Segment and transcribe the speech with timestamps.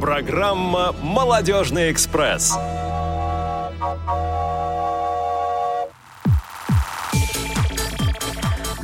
[0.00, 2.56] Программа «Молодежный экспресс».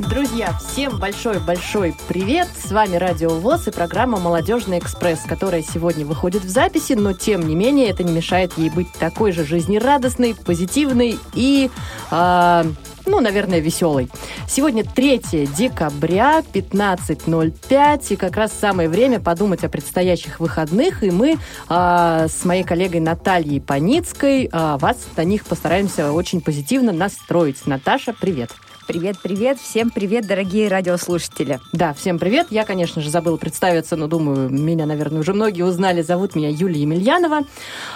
[0.09, 2.49] Друзья, всем большой-большой привет!
[2.61, 7.47] С вами Радио ВОЗ и программа «Молодежный экспресс», которая сегодня выходит в записи, но тем
[7.47, 11.71] не менее это не мешает ей быть такой же жизнерадостной, позитивной и
[12.11, 12.63] э,
[13.05, 14.09] ну, наверное, веселый.
[14.47, 21.37] Сегодня 3 декабря, 15.05, и как раз самое время подумать о предстоящих выходных, и мы
[21.67, 27.65] а, с моей коллегой Натальей Паницкой а, вас на них постараемся очень позитивно настроить.
[27.65, 28.51] Наташа, привет!
[28.87, 31.59] Привет, привет, всем привет, дорогие радиослушатели.
[31.73, 32.47] Да, всем привет.
[32.51, 36.03] Я, конечно же, забыла представиться, но думаю, меня, наверное, уже многие узнали.
[36.03, 37.45] Зовут меня Юлия Емельянова.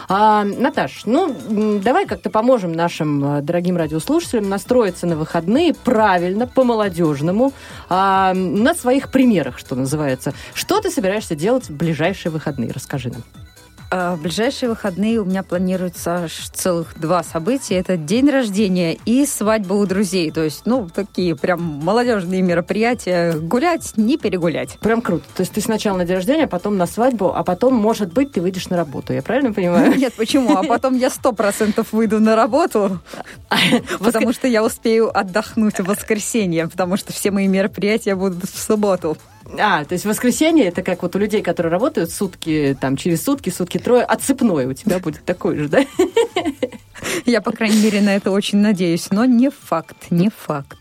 [0.07, 1.35] А, Наташ, ну,
[1.83, 7.53] давай как-то поможем нашим а, дорогим радиослушателям настроиться на выходные правильно, по-молодежному,
[7.87, 10.33] а, на своих примерах, что называется.
[10.55, 12.71] Что ты собираешься делать в ближайшие выходные?
[12.71, 13.21] Расскажи нам.
[13.91, 17.75] А, в ближайшие выходные у меня планируется целых два события.
[17.75, 20.29] Это день рождения и свадьба у друзей.
[20.29, 23.33] То есть, ну, такие прям молодежные мероприятия.
[23.33, 24.77] Гулять, не перегулять.
[24.79, 25.25] Прям круто.
[25.35, 28.41] То есть ты сначала на день рождения, потом на свадьбу, а потом, может быть, ты
[28.41, 29.13] выйдешь на работу.
[29.13, 29.97] Я правильно понимаю?
[29.97, 30.55] Нет, почему?
[30.55, 32.99] А потом я сто процентов выйду на работу,
[33.99, 39.17] потому что я успею отдохнуть в воскресенье, потому что все мои мероприятия будут в субботу.
[39.57, 43.49] А, то есть воскресенье это как вот у людей, которые работают сутки, там, через сутки,
[43.49, 45.85] сутки трое, отцепной у тебя будет такой же, да?
[47.25, 50.77] Я, по крайней мере, на это очень надеюсь, но не факт, не факт.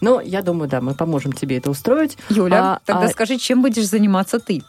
[0.00, 2.16] Ну, я думаю, да, мы поможем тебе это устроить.
[2.28, 3.08] Юля, а, тогда а...
[3.08, 4.62] скажи, чем будешь заниматься ты?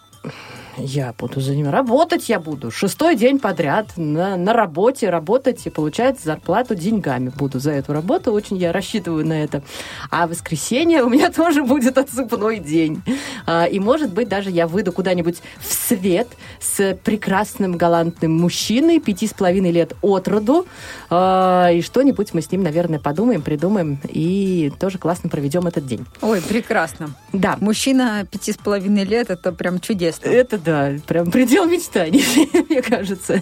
[0.78, 5.70] Я буду за ним работать, я буду шестой день подряд на, на работе работать и
[5.70, 7.32] получать зарплату деньгами.
[7.36, 9.64] Буду за эту работу, очень я рассчитываю на это.
[10.10, 13.02] А воскресенье у меня тоже будет отсыпной день.
[13.46, 16.28] А, и, может быть, даже я выйду куда-нибудь в свет
[16.60, 20.66] с прекрасным галантным мужчиной, пяти с половиной лет от роду,
[21.10, 26.06] а, и что-нибудь мы с ним, наверное, подумаем, придумаем, и тоже классно проведем этот день.
[26.22, 27.16] Ой, прекрасно.
[27.34, 27.58] Да.
[27.60, 30.28] Мужчина пяти с половиной лет, это прям чудесно.
[30.28, 32.26] Это да, прям предел мечтаний,
[32.70, 33.42] мне кажется.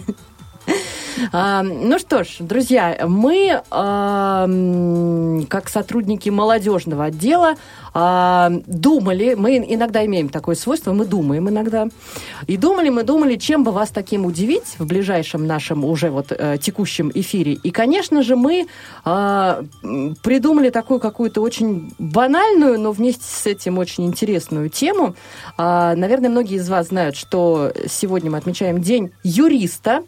[1.32, 4.46] А, ну что ж, друзья, мы, а,
[5.48, 7.54] как сотрудники молодежного отдела,
[7.94, 11.88] а, думали, мы иногда имеем такое свойство, мы думаем иногда,
[12.48, 16.58] и думали, мы думали, чем бы вас таким удивить в ближайшем нашем уже вот э,
[16.60, 17.52] текущем эфире.
[17.52, 18.66] И, конечно же, мы
[19.04, 19.62] а,
[20.22, 25.14] придумали такую какую-то очень банальную, но вместе с этим очень интересную тему.
[25.56, 30.02] А, наверное, многие из вас знают, что сегодня мы отмечаем День юриста.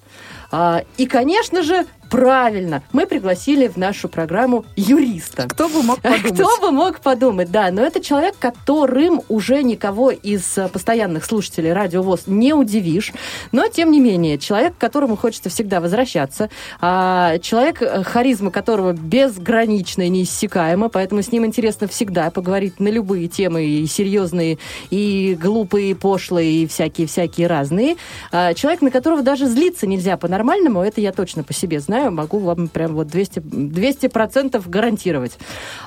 [0.50, 5.46] А, и, конечно же, Правильно, мы пригласили в нашу программу юриста.
[5.48, 6.32] Кто бы мог подумать?
[6.32, 7.70] Кто бы мог подумать, да.
[7.70, 13.12] Но это человек, которым уже никого из э, постоянных слушателей Радио ВОЗ не удивишь.
[13.52, 16.48] Но, тем не менее, человек, к которому хочется всегда возвращаться.
[16.80, 22.88] А, человек, э, харизма которого безгранична и неиссякаема, поэтому с ним интересно всегда поговорить на
[22.88, 24.56] любые темы, и серьезные,
[24.88, 27.96] и глупые, и пошлые, и всякие-всякие разные.
[28.32, 32.16] А, человек, на которого даже злиться нельзя по-нормальному, это я точно по себе знаю знаю,
[32.16, 35.38] могу вам прям вот 200, 200% гарантировать.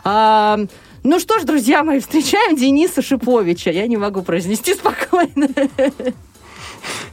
[0.04, 0.60] А,
[1.04, 3.72] ну что ж, друзья мои, встречаем Дениса Шиповича.
[3.72, 5.48] Я не могу произнести спокойно.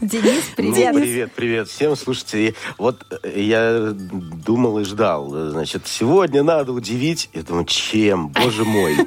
[0.01, 0.95] Денис, привет.
[0.95, 1.97] Ну, привет, привет всем.
[1.97, 5.29] Слушайте, вот э, я думал и ждал.
[5.51, 7.31] Значит, сегодня надо удивить.
[7.33, 8.29] Я думаю, чем?
[8.29, 8.97] Боже мой.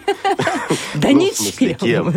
[0.96, 2.14] Да ну, ничем.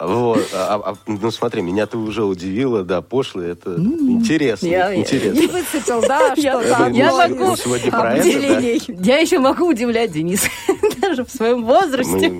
[0.00, 0.48] Вот.
[0.52, 3.50] А, а, ну, смотри, меня ты уже удивила, да, пошлый.
[3.50, 4.66] Это интересно.
[4.66, 5.38] интересно.
[5.38, 6.88] Не выцепил, да, что-то.
[6.92, 7.56] Я могу...
[7.56, 10.42] Сегодня про это, Я еще могу удивлять Денис
[11.00, 12.32] даже в своем возрасте.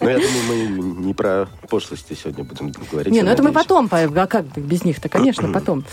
[0.00, 3.12] Ну, я думаю, мы не про пошлости сегодня будем говорить.
[3.12, 5.84] Не, ну это мы потом, а как без них-то, конечно, потом.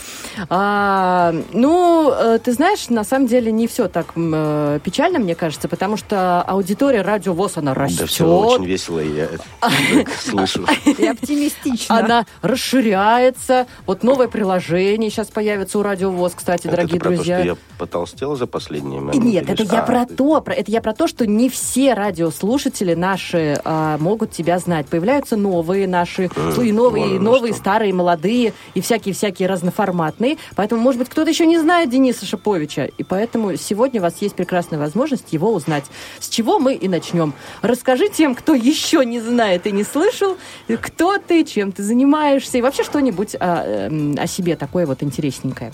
[0.48, 5.68] А, ну, э, ты знаешь, на самом деле не все так э, печально, мне кажется,
[5.68, 8.00] потому что аудитория радио ВОЗ, она растет.
[8.00, 9.28] Да, все очень весело, я
[10.20, 10.66] слышу.
[10.86, 11.98] И оптимистично.
[11.98, 13.66] Она расширяется.
[13.86, 17.36] Вот новое приложение сейчас появится у радио ВОЗ, кстати, дорогие друзья.
[17.36, 21.06] То, что я потолстел за последние Нет, это я про то, это я про то,
[21.06, 24.86] что не все радиослушатели наши а, могут тебя знать.
[24.86, 26.30] Появляются новые наши,
[26.62, 30.36] и новые, новые, старые, молодые, и всякие-всякие разноформатные.
[30.54, 32.90] Поэтому, может быть, кто-то еще не знает Дениса Шиповича.
[32.98, 35.84] И поэтому сегодня у вас есть прекрасная возможность его узнать.
[36.18, 37.32] С чего мы и начнем.
[37.62, 40.36] Расскажи тем, кто еще не знает и не слышал,
[40.80, 45.72] кто ты, чем ты занимаешься, и вообще что-нибудь о, эм, о себе такое вот интересненькое.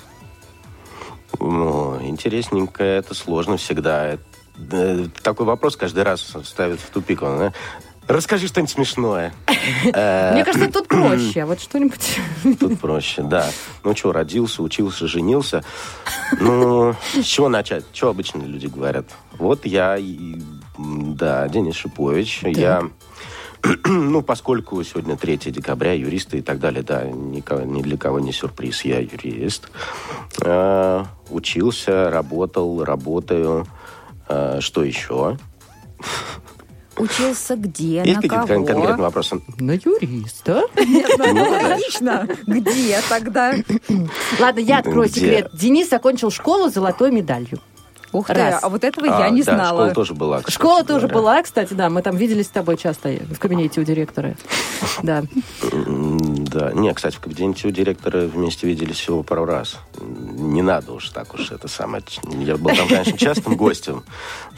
[1.41, 4.19] Ну, интересненькое, это сложно всегда
[5.23, 7.23] такой вопрос каждый раз ставит в тупик.
[7.23, 7.53] Он,
[8.09, 9.33] Расскажи что-нибудь смешное.
[9.93, 11.45] Э, Мне кажется, тут проще.
[11.47, 12.21] Вот что-нибудь...
[12.61, 13.51] Тут проще, да.
[13.83, 15.65] Ну что, родился, учился, женился.
[16.39, 17.85] Ну, с чего начать?
[17.93, 19.07] Что обычно люди говорят?
[19.39, 19.99] Вот я,
[20.79, 22.43] да, Денис Шипович.
[22.45, 22.85] Я,
[23.85, 28.33] ну, поскольку сегодня 3 декабря, юристы и так далее, да, никого- ни для кого не
[28.33, 29.69] сюрприз, я юрист.
[30.43, 33.67] Э, Учился, работал, работаю.
[34.29, 35.39] Э, Что еще?
[36.99, 38.47] Учился где, Есть на кого?
[38.47, 39.41] кон- конкретные вопросы?
[39.59, 40.65] На юриста.
[40.77, 42.27] Нет, ну, логично.
[42.47, 43.55] Где тогда?
[44.41, 45.51] Ладно, я открою секрет.
[45.53, 47.59] Денис закончил школу с золотой медалью.
[48.13, 48.61] Ух ты, Раз.
[48.63, 49.79] а вот этого я А, не да, знала.
[49.81, 50.39] школа тоже была.
[50.39, 51.91] кстати Школа тоже была, кстати, да.
[51.91, 54.37] Мы там виделись с тобой часто в кабинете у директора.
[55.03, 55.25] Да.
[56.57, 56.73] Да.
[56.73, 59.77] Не, кстати, в кабинете у директора вместе виделись всего пару раз.
[60.01, 62.03] Не надо уж так уж это самое.
[62.39, 64.05] Я был там, конечно, частым гостем,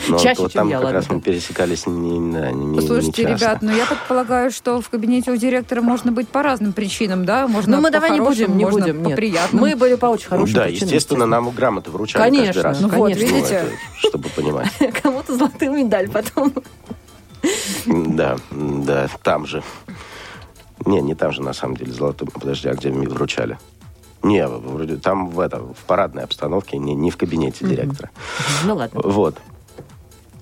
[0.09, 0.99] но Чаще, вот там я, как ладно.
[1.01, 3.45] раз мы пересекались не, да, не, не Послушайте, часто.
[3.45, 7.49] ребят, ну я предполагаю, что в кабинете у директора можно быть по разным причинам, да?
[7.49, 9.03] Можно Ну, мы давай не будем, не можно будем.
[9.03, 9.17] по нет.
[9.17, 9.67] приятному.
[9.67, 12.81] Мы были по очень хорошим Да, причинам, естественно, нам грамоты вручали Конечно, каждый раз.
[12.81, 13.27] Ну вот, конечно.
[13.27, 13.55] Ну, видите?
[13.55, 14.69] это чтобы понимать.
[15.03, 16.53] Кому-то золотую медаль потом.
[17.87, 19.65] Да, да, там же.
[20.87, 22.29] Не, не там же, на самом деле, золотой.
[22.29, 23.59] Подожди, а где мне вручали?
[24.23, 28.11] Не, вроде там в этом, в парадной обстановке, не, не в кабинете директора.
[28.65, 29.01] Ну ладно.
[29.03, 29.37] Вот.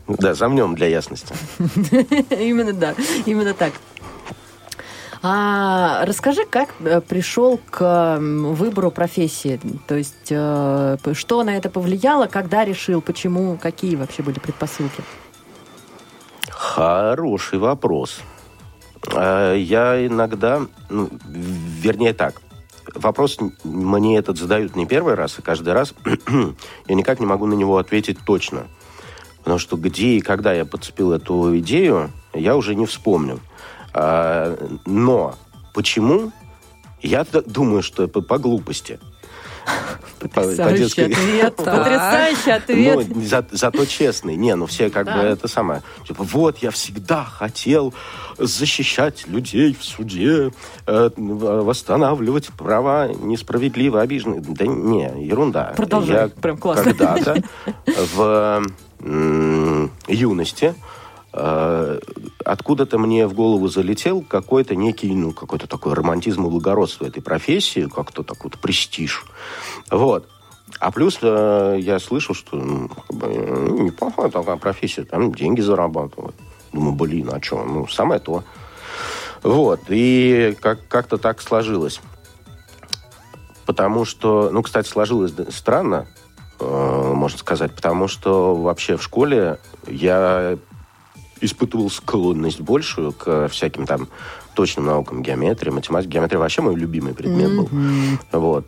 [0.09, 1.35] Да, замнем для ясности.
[2.31, 2.95] Именно да,
[3.25, 3.73] именно так.
[5.23, 9.59] А расскажи, как э, пришел к выбору профессии?
[9.89, 15.03] То есть, э, что на это повлияло, когда решил, почему, какие вообще были предпосылки?
[16.49, 18.21] Хороший вопрос.
[19.13, 22.41] Э, Я иногда, ну, вернее так,
[22.95, 25.95] вопрос мне этот задают не первый раз, и каждый раз
[26.89, 28.67] я никак не могу на него ответить точно.
[29.39, 33.39] Потому что где и когда я подцепил эту идею, я уже не вспомню.
[33.95, 34.57] А,
[34.87, 35.37] Но
[35.73, 36.33] почему?
[37.01, 38.99] Я думаю, что по глупости.
[40.21, 43.09] По- по Потрясающий ответ, потрясающий ответ.
[43.15, 44.37] ну, за- зато честный.
[44.37, 45.17] Не, ну все как Да.
[45.17, 45.83] бы это самое.
[46.07, 47.93] Типа, вот, я всегда хотел
[48.39, 50.51] защищать людей в суде,
[50.87, 54.43] э, восстанавливать права несправедливо обиженных.
[54.53, 55.75] Да не, ерунда.
[55.77, 56.17] Продолжай.
[56.17, 56.85] Я Прям классно.
[56.95, 57.43] когда-то
[58.15, 58.63] в
[60.09, 60.75] юности
[62.45, 67.89] откуда-то мне в голову залетел какой-то некий, ну, какой-то такой романтизм и благородство этой профессии,
[67.93, 69.25] как-то такой вот престиж.
[69.91, 70.29] Вот.
[70.81, 76.35] А плюс э, я слышал, что ну, бы, ну, неплохая такая профессия, там деньги зарабатывают.
[76.73, 77.65] Думаю, блин, а что?
[77.65, 78.43] Ну, самое то.
[79.43, 79.81] Вот.
[79.89, 82.01] И как- как-то так сложилось.
[83.65, 86.07] Потому что, ну, кстати, сложилось странно,
[86.61, 90.59] э, можно сказать, потому что вообще в школе я
[91.41, 94.09] испытывал склонность большую к всяким там
[94.55, 96.15] точным наукам, геометрии, математике.
[96.15, 97.69] Геометрия вообще мой любимый предмет был.
[98.33, 98.67] Вот.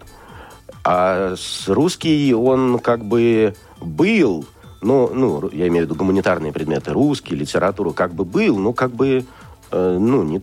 [0.85, 4.45] А с русский он как бы был,
[4.81, 8.93] ну, ну, я имею в виду гуманитарные предметы, русский, литературу, как бы был, но как
[8.93, 9.25] бы,
[9.71, 10.41] э, ну, не,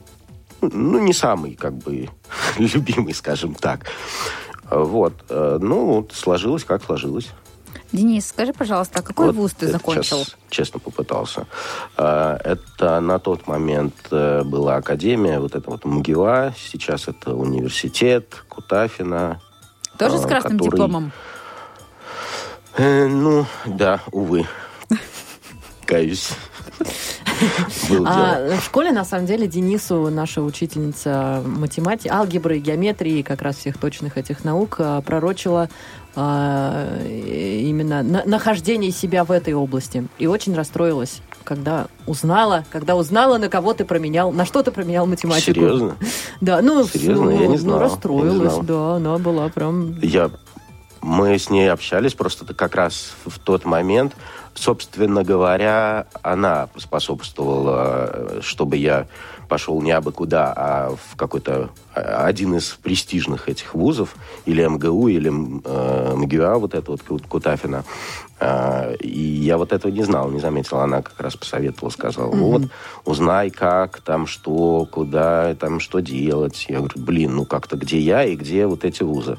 [0.62, 2.10] ну, не самый, как бы,
[2.58, 3.86] любимый, скажем так.
[4.70, 5.14] Вот.
[5.30, 7.30] Э, Ну, вот сложилось, как сложилось.
[7.96, 10.18] Денис, скажи, пожалуйста, а какой Вот вуз ты закончил?
[10.26, 11.48] щас честно попытался.
[11.98, 18.44] А, Это на тот момент э, была академия, вот это вот МГИОА, сейчас это университет
[18.50, 19.42] Кутафина.
[19.98, 21.12] Тоже а, с красным который- дипломом?
[22.78, 24.46] Э, Ну, да, увы.
[25.86, 26.30] Каюсь.
[28.06, 33.78] А в школе, на самом деле, Денису, наша учительница математики, алгебры, геометрии, как раз всех
[33.78, 35.70] точных этих наук, а, пророчила
[36.16, 40.08] а, именно на- нахождение себя в этой области.
[40.18, 45.06] И очень расстроилась, когда узнала, когда узнала, на кого ты променял, на что ты променял
[45.06, 45.54] математику.
[45.54, 45.98] Серьезно?
[46.42, 47.26] Да, ну, Серьезно?
[47.26, 47.76] ну, Я не ну, знал.
[47.80, 48.64] Я не расстроилась, знал.
[48.64, 50.00] да, она была прям...
[50.00, 50.32] Я...
[51.02, 54.14] Мы с ней общались просто как раз в тот момент.
[54.56, 59.08] Собственно говоря, она способствовала, чтобы я
[59.50, 65.10] пошел не абы куда, а в какой-то а, один из престижных этих вузов, или МГУ,
[65.10, 67.84] или э, МГУА, вот это вот Ку- Кутафина.
[68.40, 70.80] А, и я вот этого не знал, не заметил.
[70.80, 72.64] Она как раз посоветовала, сказала, вот,
[73.04, 76.66] узнай, как, там, что, куда, там, что делать.
[76.70, 79.38] Я говорю, блин, ну как-то где я и где вот эти вузы.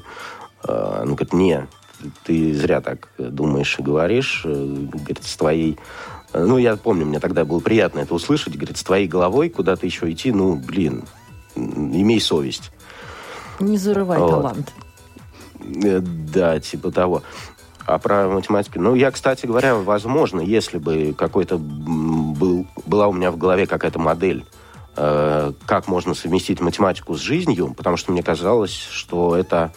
[0.63, 1.67] А, Она говорит, не,
[2.23, 4.43] ты зря так думаешь и говоришь.
[4.45, 5.77] Э, Говорит, с твоей...
[6.33, 8.55] э, Ну, я помню, мне тогда было приятно это услышать.
[8.55, 11.05] Говорит, с твоей головой куда-то еще идти, ну, блин,
[11.55, 12.71] имей совесть.
[13.59, 14.29] Не зарывай Вот.
[14.29, 14.73] талант.
[15.83, 17.23] Э, Да, типа того.
[17.85, 18.79] А про математику...
[18.81, 23.97] Ну, я, кстати говоря, возможно, если бы какой-то был была у меня в голове какая-то
[23.97, 24.45] модель,
[24.97, 29.71] э, как можно совместить математику с жизнью, потому что мне казалось, что это...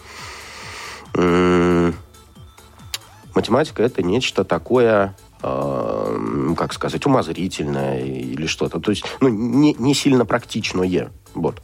[3.35, 8.81] математика это нечто такое, э, как сказать, умозрительное или что-то.
[8.81, 11.11] То есть, ну, не, не сильно практичное.
[11.35, 11.63] Вот.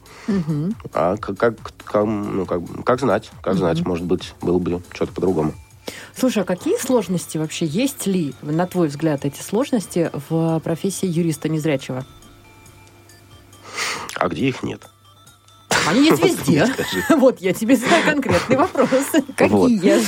[0.93, 5.13] А как, как, как, ну, как, как знать, как знать, может быть, было бы что-то
[5.13, 5.55] по-другому.
[6.17, 11.49] Слушай, а какие сложности вообще есть ли, на твой взгляд, эти сложности в профессии юриста
[11.49, 12.07] незрячего?
[14.15, 14.89] А где их нет?
[15.87, 16.67] Они есть везде.
[17.17, 18.89] Вот, я тебе задаю конкретный вопрос.
[19.37, 20.03] Какие?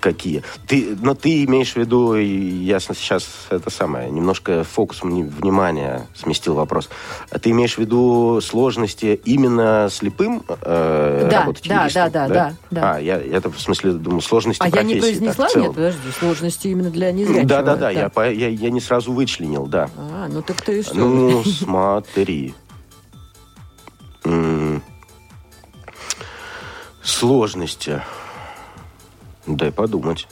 [0.00, 0.42] Какие?
[0.66, 6.54] Ты, но ты имеешь в виду, я сейчас это самое, немножко фокус вни- внимания сместил
[6.54, 6.88] вопрос.
[7.30, 12.34] А Ты имеешь в виду сложности именно слепым э, Да, работать да, юристом, да, да,
[12.34, 12.94] да, да.
[12.94, 15.48] А, я, это в смысле думаю, сложности А я не профессии, так, произнесла?
[15.48, 15.66] целом.
[15.66, 17.46] Нет, подожди, сложности именно для незрячего.
[17.46, 19.90] Да, да, да, Это- я, я, я не сразу вычленил, да.
[19.96, 20.94] А, ну так ты что?
[20.94, 22.54] Ну, смотри.
[27.02, 28.02] Сложности.
[29.46, 30.26] Дай подумать.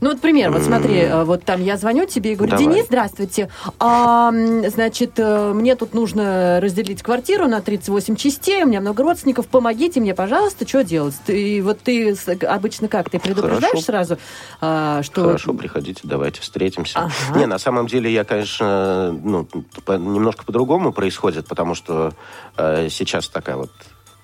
[0.00, 2.64] Ну, вот пример, вот смотри, э, вот там я звоню тебе и говорю, Давай.
[2.64, 4.30] Денис, здравствуйте, а,
[4.68, 9.98] значит, э, мне тут нужно разделить квартиру на 38 частей, у меня много родственников, помогите
[10.00, 11.16] мне, пожалуйста, что делать?
[11.26, 12.14] Ты, вот ты
[12.46, 13.84] обычно как, ты предупреждаешь Хорошо.
[13.84, 14.18] сразу,
[14.60, 15.24] а, что...
[15.24, 17.00] Хорошо, приходите, давайте встретимся.
[17.00, 17.38] Ага.
[17.38, 19.48] Не, на самом деле я, конечно, ну,
[19.88, 22.12] немножко по-другому происходит, потому что
[22.56, 23.72] э, сейчас такая вот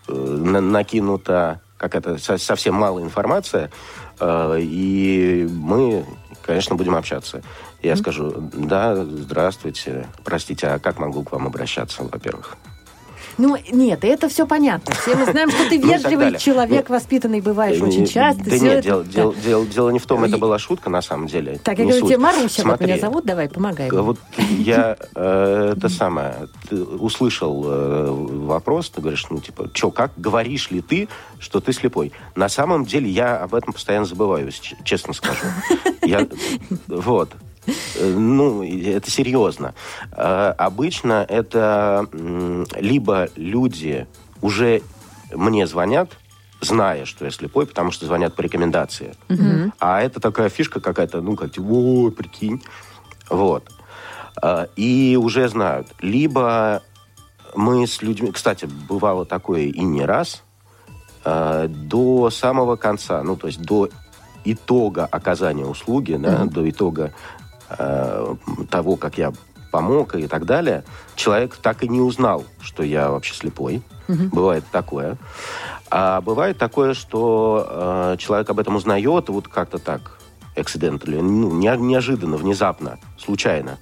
[0.06, 3.70] э, на- накинута какая-то со- совсем мало информация,
[4.20, 6.06] и мы,
[6.42, 7.42] конечно, будем общаться.
[7.82, 12.56] Я скажу, да, здравствуйте, простите, а как могу к вам обращаться, во-первых?
[13.38, 14.94] Ну, нет, это все понятно.
[14.94, 18.44] Все мы знаем, что ты Ну вежливый человек, Ну, воспитанный бываешь Э, очень часто.
[18.44, 21.58] Да нет, дело, не в том, это была шутка на самом деле.
[21.62, 23.90] Так, я говорю, тебе Маруся, Смотри, меня зовут, давай, помогай.
[23.90, 24.00] мне.
[24.00, 24.18] Вот
[24.58, 30.80] я э, это самое, услышал э, вопрос, ты говоришь, ну, типа, что, как говоришь ли
[30.80, 32.12] ты, что ты слепой?
[32.34, 34.50] На самом деле я об этом постоянно забываю,
[34.84, 35.46] честно скажу.
[36.02, 36.26] Я,
[36.88, 37.30] вот.
[37.66, 39.74] Э, Ну, это серьезно.
[40.12, 42.06] Э, Обычно это
[42.78, 44.06] либо люди
[44.42, 44.82] уже
[45.32, 46.10] мне звонят,
[46.60, 49.14] зная, что я слепой, потому что звонят по рекомендации.
[49.78, 52.62] А это такая фишка какая-то, ну, как, типа, о, прикинь.
[53.28, 53.70] Вот.
[54.40, 55.88] А, И уже знают.
[56.00, 56.82] Либо
[57.54, 58.30] мы с людьми...
[58.32, 60.42] Кстати, бывало такое и не раз.
[61.24, 63.88] До самого конца, ну, то есть до
[64.44, 67.12] итога оказания услуги, да, до итога
[67.70, 68.34] э,
[68.70, 69.32] того, как я
[69.72, 70.84] помог и так далее,
[71.16, 73.82] человек так и не узнал, что я вообще слепой.
[74.08, 75.16] Бывает такое.
[75.90, 80.18] А бывает такое, что э, человек об этом узнает, вот как-то так,
[80.56, 83.78] accidentally, ну, не- неожиданно, внезапно, случайно.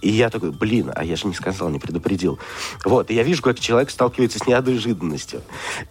[0.00, 2.38] И я такой, блин, а я же не сказал, не предупредил.
[2.84, 5.42] Вот, и я вижу, как человек сталкивается с неожиданностью.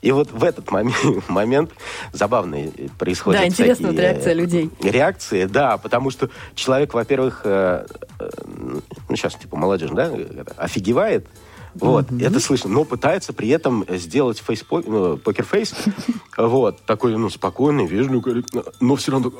[0.01, 1.71] И вот в этот момен- момент
[2.13, 4.69] забавные происходят Да, интересно, вот реакция э, людей.
[4.81, 7.85] Реакции, да, потому что человек, во-первых, э,
[8.19, 10.11] э, ну, сейчас, типа, молодежь, да,
[10.57, 11.27] офигевает,
[11.75, 15.73] вот, это слышно, но пытается при этом сделать фейс ну, покерфейс,
[16.37, 19.31] вот, такой, ну, спокойный, вежливый, корректно, но все равно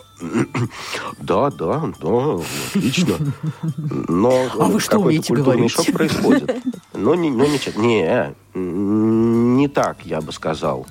[1.20, 3.16] да, да, да, отлично.
[4.08, 5.72] Но А вы что умеете говорить?
[5.72, 6.64] шок происходит.
[6.94, 10.86] Но не, ну, ничего, не, не так, я бы сказал.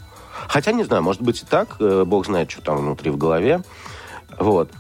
[0.49, 3.63] Хотя, не знаю, может быть и так, э, бог знает, что там внутри в голове.
[4.39, 4.71] Вот.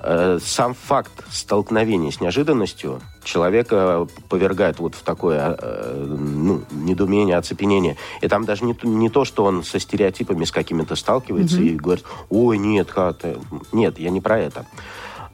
[0.00, 7.96] Э, Сам факт столкновения с неожиданностью человека повергает вот в такое э, ну, недоумение, оцепенение.
[8.20, 11.74] И там даже не, то- не то, что он со стереотипами с какими-то сталкивается и
[11.74, 13.38] говорит, ой, нет, как ты».
[13.72, 14.66] Нет, я не про это.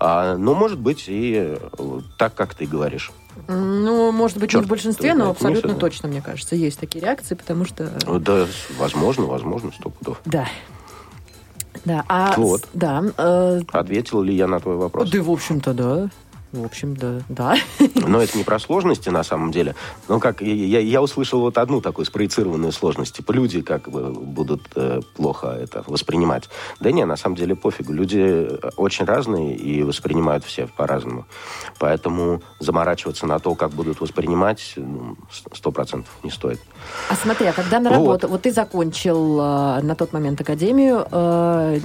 [0.00, 3.12] А, но может быть и э, так, как ты говоришь.
[3.48, 7.04] Ну, может быть, не Чёрт, в большинстве, но абсолютно не точно, мне кажется, есть такие
[7.04, 7.90] реакции, потому что...
[8.06, 8.46] Ну, Да,
[8.78, 10.20] возможно, возможно, сто пудов.
[10.24, 10.46] Да.
[11.84, 12.34] Да, а...
[12.36, 12.66] Вот.
[12.72, 15.10] Да, э, Ответил ли я на твой вопрос?
[15.10, 16.08] да, в общем-то, да.
[16.54, 17.56] В общем, да, да.
[17.94, 19.74] Но это не про сложности на самом деле.
[20.08, 23.16] Ну, как я, я услышал вот одну такую спроецированную сложность.
[23.16, 26.48] Типа люди как бы будут э, плохо это воспринимать.
[26.78, 27.92] Да не, на самом деле пофигу.
[27.92, 31.26] Люди э, очень разные и воспринимают все по-разному.
[31.80, 35.16] Поэтому заморачиваться на то, как будут воспринимать, ну,
[35.52, 36.60] сто процентов не стоит.
[37.10, 37.96] А смотри, а когда на Вот.
[37.96, 41.80] работу, вот ты закончил э, на тот момент академию, э,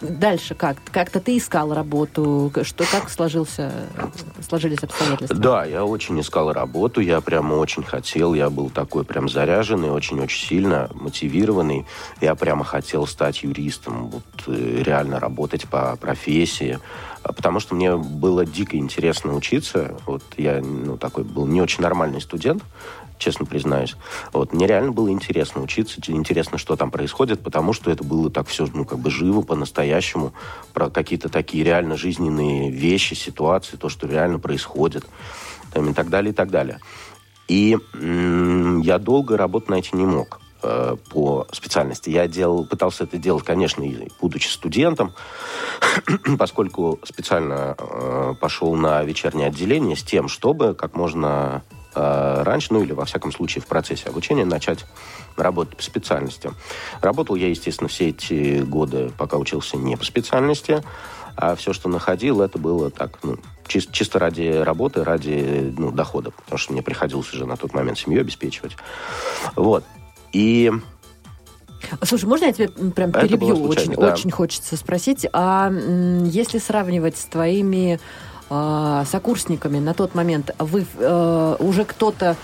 [0.00, 0.76] дальше как?
[0.92, 3.72] Как-то ты искал работу, что, как сложился,
[4.46, 5.36] сложились обстоятельства?
[5.36, 10.46] Да, я очень искал работу, я прямо очень хотел, я был такой прям заряженный, очень-очень
[10.46, 11.86] сильно мотивированный.
[12.20, 16.78] Я прямо хотел стать юристом, вот, э, реально работать по профессии.
[17.24, 19.96] А Потому что мне было дико интересно учиться.
[20.06, 22.62] Вот я ну, такой был не очень нормальный студент,
[23.18, 23.96] честно признаюсь.
[24.34, 28.46] Вот, мне реально было интересно учиться, интересно, что там происходит, потому что это было так
[28.48, 30.34] все, ну, как бы живо, по-настоящему,
[30.74, 35.06] про какие-то такие реально жизненные вещи, ситуации, то, что реально происходит,
[35.72, 36.78] там, и так далее, и так далее.
[37.48, 42.10] И м- я долго работу найти не мог э, по специальности.
[42.10, 43.84] Я делал, пытался это делать, конечно,
[44.20, 45.12] будучи студентом,
[46.38, 51.62] поскольку специально э, пошел на вечернее отделение с тем, чтобы как можно
[51.94, 54.84] э, раньше, ну или во всяком случае в процессе обучения начать
[55.36, 56.50] работать по специальности.
[57.00, 60.82] Работал я, естественно, все эти годы, пока учился не по специальности,
[61.36, 66.30] а все, что находил, это было так, ну, чис- чисто ради работы, ради ну, дохода,
[66.30, 68.76] потому что мне приходилось уже на тот момент семью обеспечивать.
[69.56, 69.84] Вот.
[70.34, 70.70] И
[72.02, 73.62] Слушай, можно я тебе прям Это перебью?
[73.64, 74.12] очень, да.
[74.12, 75.26] очень хочется спросить.
[75.32, 75.70] А
[76.24, 78.00] если сравнивать с твоими
[78.50, 82.36] а, сокурсниками на тот момент, вы э, уже кто-то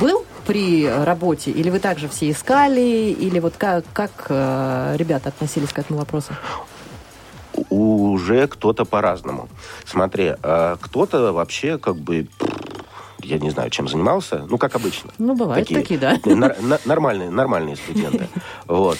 [0.00, 5.72] был при работе, или вы также все искали, или вот как, как э, ребята относились
[5.72, 6.34] к этому вопросу?
[7.68, 9.48] уже кто-то по-разному.
[9.84, 12.26] Смотри, а кто-то вообще как бы,
[13.22, 15.10] я не знаю, чем занимался, ну, как обычно.
[15.18, 16.18] Ну, бывают такие, да.
[16.24, 18.28] Нар- на- нормальные, нормальные студенты.
[18.66, 18.98] Вот.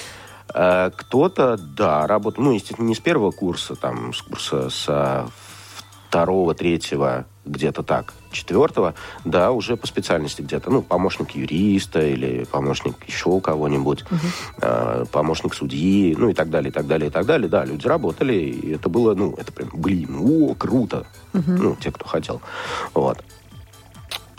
[0.53, 5.29] А Кто-то, да, работал, ну, естественно, не с первого курса, там, с курса со
[6.09, 12.97] второго, третьего, где-то так, четвертого, да, уже по специальности где-то, ну, помощник юриста или помощник
[13.07, 14.05] еще кого-нибудь,
[14.61, 17.49] э, помощник судьи, ну, и так далее, и так далее, и так далее.
[17.49, 21.07] Да, люди работали, и это было, ну, это прям, блин, о, круто.
[21.33, 22.41] Ну, те, кто хотел.
[22.93, 23.23] Вот.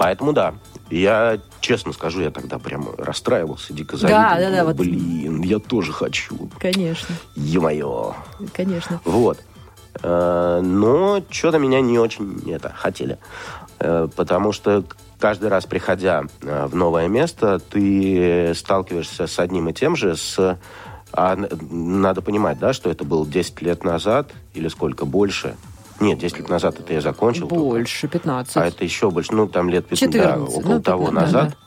[0.01, 0.55] Поэтому да,
[0.89, 4.39] я честно скажу, я тогда прям расстраивался, дико Да, завидовал.
[4.39, 4.75] да, да, вот.
[4.75, 6.49] Блин, я тоже хочу.
[6.59, 8.15] Конечно, Ё-моё.
[8.51, 8.99] конечно.
[9.05, 9.37] Вот.
[10.01, 13.19] Э, Но что-то меня не очень это хотели.
[13.77, 14.83] Э, Потому что
[15.19, 20.57] каждый раз, приходя э, в новое место, ты сталкиваешься с одним и тем же, с...
[21.13, 21.35] а
[21.69, 25.55] надо понимать, да, что это было 10 лет назад или сколько, больше.
[26.01, 27.47] Нет, 10 лет назад это я закончил.
[27.47, 27.63] только.
[27.63, 28.57] Больше, 15.
[28.57, 31.39] А это еще больше, ну, там лет 15, да, 14, около ну, того 15, да,
[31.39, 31.49] назад.
[31.51, 31.57] да.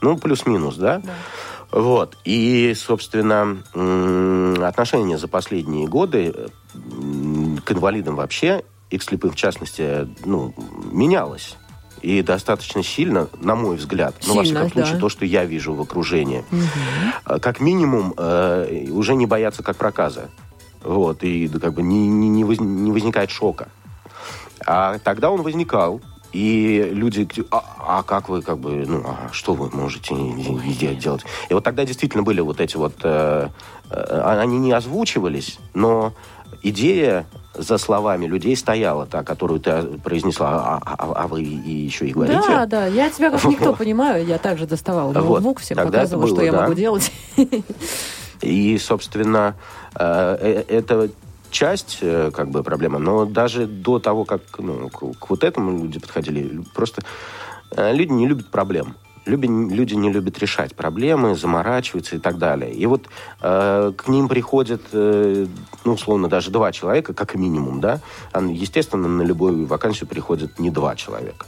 [0.00, 1.02] Ну, плюс-минус, да?
[1.70, 2.16] Вот.
[2.24, 3.58] И, собственно,
[4.66, 10.54] отношение за последние годы к инвалидам вообще, и к слепым в частности, ну,
[10.90, 11.56] менялось.
[12.02, 15.00] И достаточно сильно, на мой взгляд, ну, во Сильно, всяком случае, да.
[15.00, 16.44] то, что я вижу в окружении.
[17.24, 20.28] А, Как минимум, э, уже не боятся как проказа.
[20.84, 23.68] Вот, и как бы не, не, не воз- не возникает шока.
[24.66, 26.00] А тогда он возникал,
[26.32, 27.62] и люди, а,
[27.98, 30.14] а как вы, как бы, ну, а что вы можете
[30.78, 31.24] де- делать?
[31.50, 33.48] И вот тогда действительно были вот эти вот, э,
[33.90, 36.14] э, они не озвучивались, но
[36.62, 42.06] идея за словами людей стояла, та, которую ты произнесла, а, а- а вы и еще
[42.06, 42.40] и говорите.
[42.48, 46.42] Да, да, я тебя как никто понимаю, я также доставала ноутбук, всем Тогда показывала, что
[46.42, 46.60] я да.
[46.62, 47.12] могу делать.
[48.42, 49.54] И, собственно,
[49.94, 51.10] э, э, это
[51.50, 55.82] часть э, как бы проблемы, но даже до того, как ну, к, к вот этому
[55.82, 57.02] люди подходили, просто
[57.76, 58.96] люди не любят проблем.
[59.24, 62.72] Люби- люди не любят решать проблемы, заморачиваться и так далее.
[62.72, 63.08] И вот
[63.40, 65.46] э, к ним приходят, э,
[65.84, 68.00] ну, условно, даже два человека, как минимум, да.
[68.34, 71.46] Естественно, на любую вакансию приходят не два человека.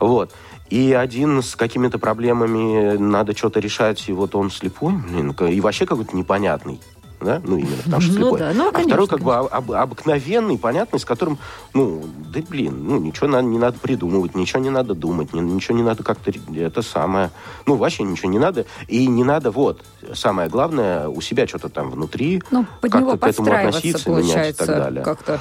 [0.00, 0.32] Вот.
[0.72, 5.84] И один с какими-то проблемами надо что-то решать, и вот он слепой, блин, и вообще
[5.84, 6.80] какой-то непонятный.
[7.20, 7.42] Да?
[7.44, 8.38] Ну, именно потому что Ну слепой.
[8.38, 11.36] да, ну, а второй как бы об- обыкновенный, понятный, с которым,
[11.74, 15.82] ну, да блин, ну, ничего не надо придумывать, ничего не надо думать, ни- ничего не
[15.82, 17.30] надо как-то, это самое,
[17.66, 18.64] ну, вообще ничего не надо.
[18.88, 19.82] И не надо, вот,
[20.14, 24.58] самое главное, у себя что-то там внутри, Ну, под как-то к этому относиться, менять и
[24.58, 25.04] так далее.
[25.04, 25.40] как-то.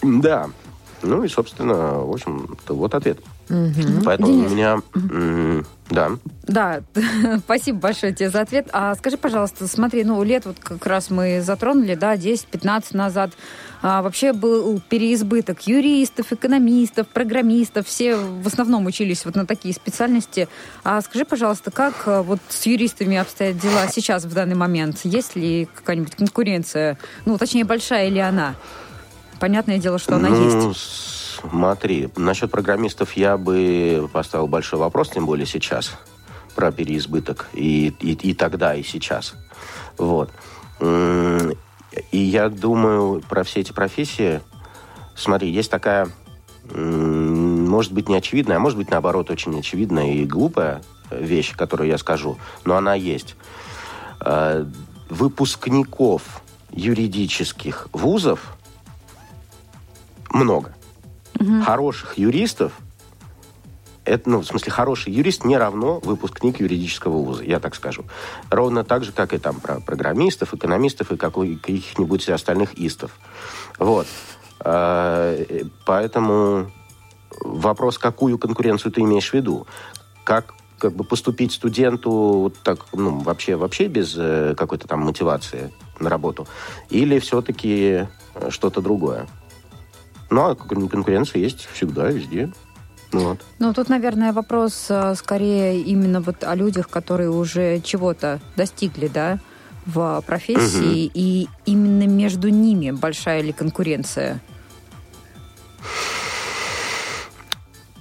[0.00, 0.48] Да.
[1.04, 3.18] Ну и, собственно, в общем-то, вот ответ.
[3.48, 4.50] Поэтому Денис.
[4.50, 5.64] у меня...
[5.90, 6.10] Да.
[6.44, 6.82] Да,
[7.44, 8.68] спасибо большое тебе за ответ.
[8.72, 13.32] А скажи, пожалуйста, смотри, ну, лет вот как раз мы затронули, да, 10-15 назад.
[13.82, 17.86] А, вообще был переизбыток юристов, экономистов, программистов.
[17.86, 20.48] Все в основном учились вот на такие специальности.
[20.82, 25.00] А скажи, пожалуйста, как а, вот с юристами обстоят дела сейчас, в данный момент?
[25.04, 26.96] Есть ли какая-нибудь конкуренция?
[27.26, 28.54] Ну, точнее, большая ли она?
[29.40, 31.21] Понятное дело, что она ну, есть.
[31.48, 35.92] Смотри, насчет программистов я бы поставил большой вопрос, тем более сейчас,
[36.54, 39.34] про переизбыток и, и, и тогда, и сейчас.
[39.98, 40.30] Вот.
[40.80, 44.40] И я думаю, про все эти профессии,
[45.14, 46.08] смотри, есть такая,
[46.72, 52.38] может быть, неочевидная, а может быть, наоборот, очень очевидная и глупая вещь, которую я скажу,
[52.64, 53.36] но она есть.
[54.20, 54.64] Э,
[55.08, 58.56] Выпускников юридических вузов
[60.30, 60.74] много.
[61.64, 62.72] Хороших юристов
[64.04, 68.04] это, ну, в смысле, хороший юрист не равно выпускник юридического вуза, я так скажу.
[68.50, 73.12] Ровно так же, как и там про программистов, экономистов и каких-нибудь остальных истов.
[73.78, 74.06] Вот.
[74.58, 75.36] А,
[75.86, 76.70] поэтому
[77.40, 79.66] вопрос, какую конкуренцию ты имеешь в виду?
[80.24, 85.72] Как как бы поступить студенту вот так, ну, вообще, вообще без э, какой-то там мотивации
[86.00, 86.48] на работу?
[86.90, 88.08] Или все-таки
[88.48, 89.28] что-то другое?
[90.32, 92.50] Ну, а конкуренция есть всегда, везде.
[93.12, 93.38] Вот.
[93.58, 99.38] Ну, тут, наверное, вопрос э, скорее именно вот о людях, которые уже чего-то достигли, да,
[99.84, 101.12] в профессии, угу.
[101.14, 104.40] и именно между ними большая ли конкуренция?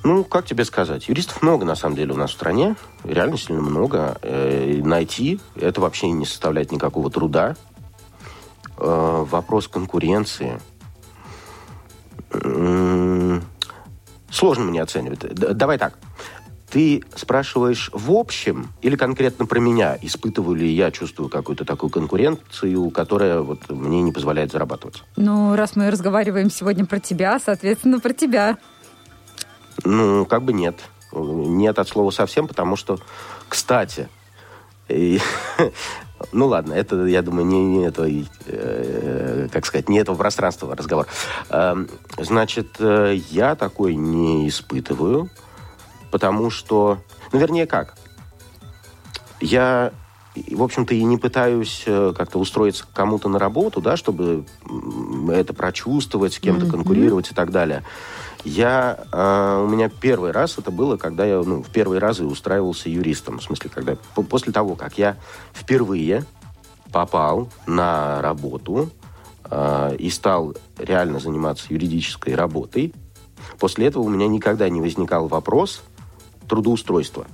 [0.05, 1.09] Ну, как тебе сказать?
[1.09, 2.77] Юристов много, на самом деле, у нас в стране.
[3.03, 4.17] Реально сильно много.
[4.21, 7.57] Э, найти это вообще не составляет никакого труда.
[8.77, 10.61] Э, вопрос конкуренции.
[14.31, 15.19] Сложно мне оценивать.
[15.33, 15.97] Давай так.
[16.69, 19.97] Ты спрашиваешь в общем или конкретно про меня?
[20.01, 25.03] Испытываю ли я, чувствую какую-то такую конкуренцию, которая вот мне не позволяет зарабатывать?
[25.17, 28.57] Ну, раз мы разговариваем сегодня про тебя, соответственно, про тебя.
[29.83, 30.79] Ну, как бы нет.
[31.11, 32.99] Нет от слова совсем, потому что,
[33.49, 34.07] кстати,
[34.87, 35.19] и,
[36.31, 38.07] ну ладно, это, я думаю, не, не это,
[38.45, 41.07] э, как сказать, не этого пространства разговор.
[41.49, 41.75] Э,
[42.17, 45.29] значит, э, я такой не испытываю,
[46.11, 46.99] потому что,
[47.31, 47.95] ну, вернее, как?
[49.39, 49.91] Я,
[50.35, 54.45] в общем-то, и не пытаюсь э, как-то устроиться кому-то на работу, да, чтобы
[55.29, 56.71] это прочувствовать, с кем-то mm-hmm.
[56.71, 57.83] конкурировать и так далее.
[58.43, 62.23] Я, э, у меня первый раз это было, когда я ну, в первый раз и
[62.23, 63.39] устраивался юристом.
[63.39, 65.17] В смысле, когда после того, как я
[65.53, 66.25] впервые
[66.91, 68.89] попал на работу
[69.49, 72.93] э, и стал реально заниматься юридической работой,
[73.59, 75.83] после этого у меня никогда не возникал вопрос
[76.47, 77.27] трудоустройства.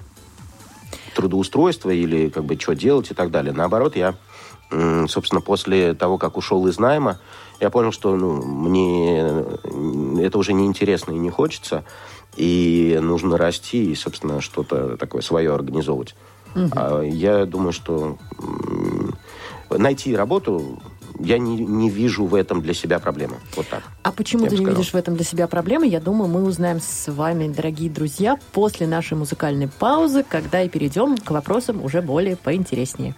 [1.17, 3.51] Трудоустройства или как бы что делать и так далее.
[3.51, 4.13] Наоборот, я,
[4.69, 7.17] собственно, после того, как ушел из найма,
[7.59, 9.21] я понял, что ну, мне
[10.23, 11.83] это уже не интересно и не хочется,
[12.35, 16.15] и нужно расти и, собственно, что-то такое свое организовывать.
[16.53, 16.69] Угу.
[16.75, 18.17] А я думаю, что
[19.71, 20.79] найти работу
[21.19, 23.35] я не, не вижу в этом для себя проблемы.
[23.55, 23.83] Вот так.
[24.03, 24.73] А почему ты не сказал.
[24.73, 25.87] видишь в этом для себя проблемы?
[25.87, 31.17] Я думаю, мы узнаем с вами, дорогие друзья, после нашей музыкальной паузы, когда и перейдем
[31.17, 33.15] к вопросам уже более поинтереснее.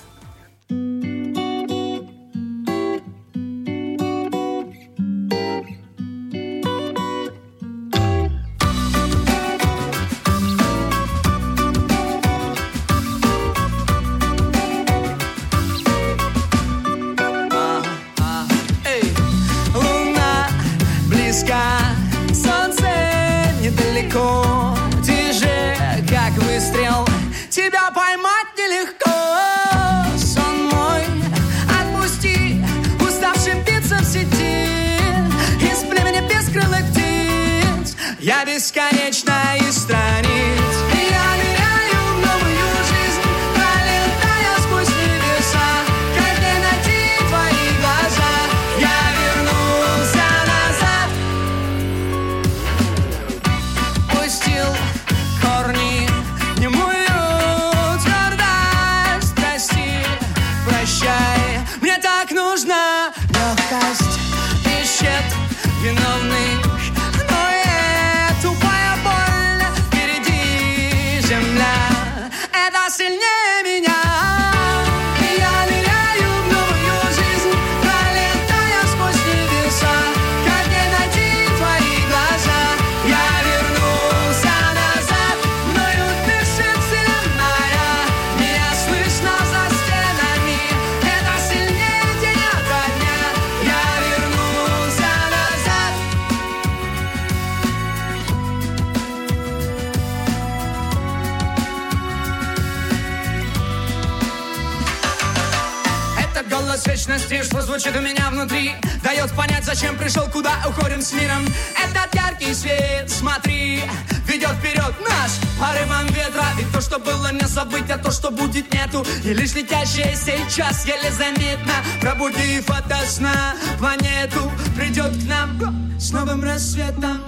[107.70, 108.72] Звучит у меня внутри.
[109.04, 111.46] Дает понять, зачем пришел, куда уходим с миром.
[111.78, 113.84] Этот яркий свет, смотри,
[114.26, 116.48] ведет вперед наш порывом ветра.
[116.60, 119.06] И то, что было не забыть, а то, что будет нету.
[119.24, 121.74] И лишь летящее сейчас еле заметно.
[122.02, 127.22] Пробудив ото сна планету Придет к нам с новым рассветом.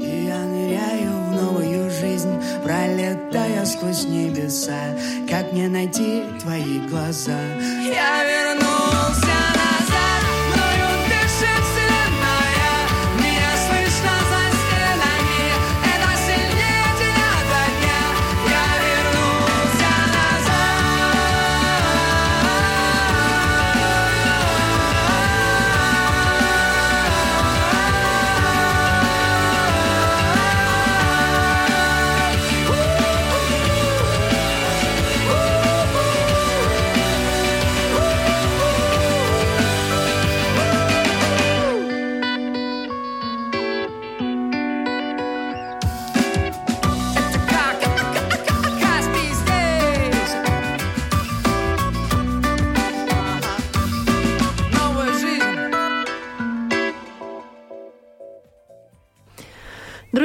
[0.00, 2.32] И я ныряю в новую жизнь
[2.64, 4.96] Пролетая сквозь небеса.
[5.28, 7.38] Как мне найти твои глаза?
[7.84, 9.55] Я вернулся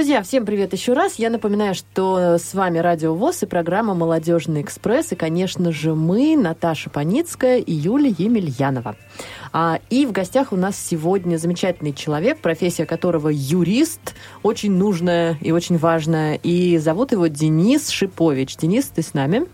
[0.02, 1.20] Друзья, всем привет еще раз.
[1.20, 5.12] Я напоминаю, что с вами Радио ВОЗ и программа «Молодежный экспресс».
[5.12, 8.96] И, конечно же, мы, Наташа Паницкая и Юлия Емельянова.
[9.54, 15.52] А, и в гостях у нас сегодня замечательный человек, профессия которого юрист, очень нужная и
[15.52, 16.40] очень важная.
[16.42, 18.58] И зовут его Денис Шипович.
[18.58, 19.46] Денис, ты с нами?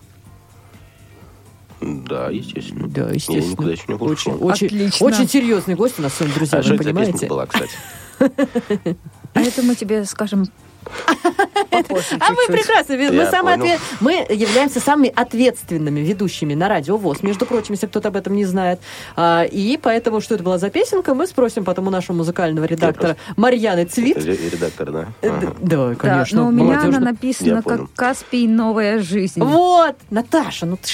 [1.81, 2.87] Да, естественно.
[2.87, 3.43] Да, естественно.
[3.43, 3.95] Я никуда еще не.
[3.95, 5.07] Очень, очень, Отлично.
[5.07, 7.11] очень серьезный гость у нас сегодня, друзья, А вы что это за понимаете?
[7.11, 7.73] песня была, кстати?
[9.37, 10.45] А это мы тебе скажем
[12.19, 13.75] А мы прекрасно, мы, самые понял.
[13.75, 18.35] отве- мы являемся самыми ответственными ведущими на радио ВОЗ, между прочим, если кто-то об этом
[18.35, 18.79] не знает.
[19.15, 23.15] А, и поэтому, что это была за песенка, мы спросим потом у нашего музыкального редактора
[23.35, 24.17] Марьяны Цвит.
[24.17, 25.05] Ре- Редактор, да?
[25.21, 25.53] Э, Ага.
[25.59, 26.99] Да, Да, конечно, но у меня она молодежно.
[27.05, 27.77] написана Я понял.
[27.87, 29.41] как Каспий «Новая жизнь».
[29.41, 30.87] Вот, Наташа, ну ты,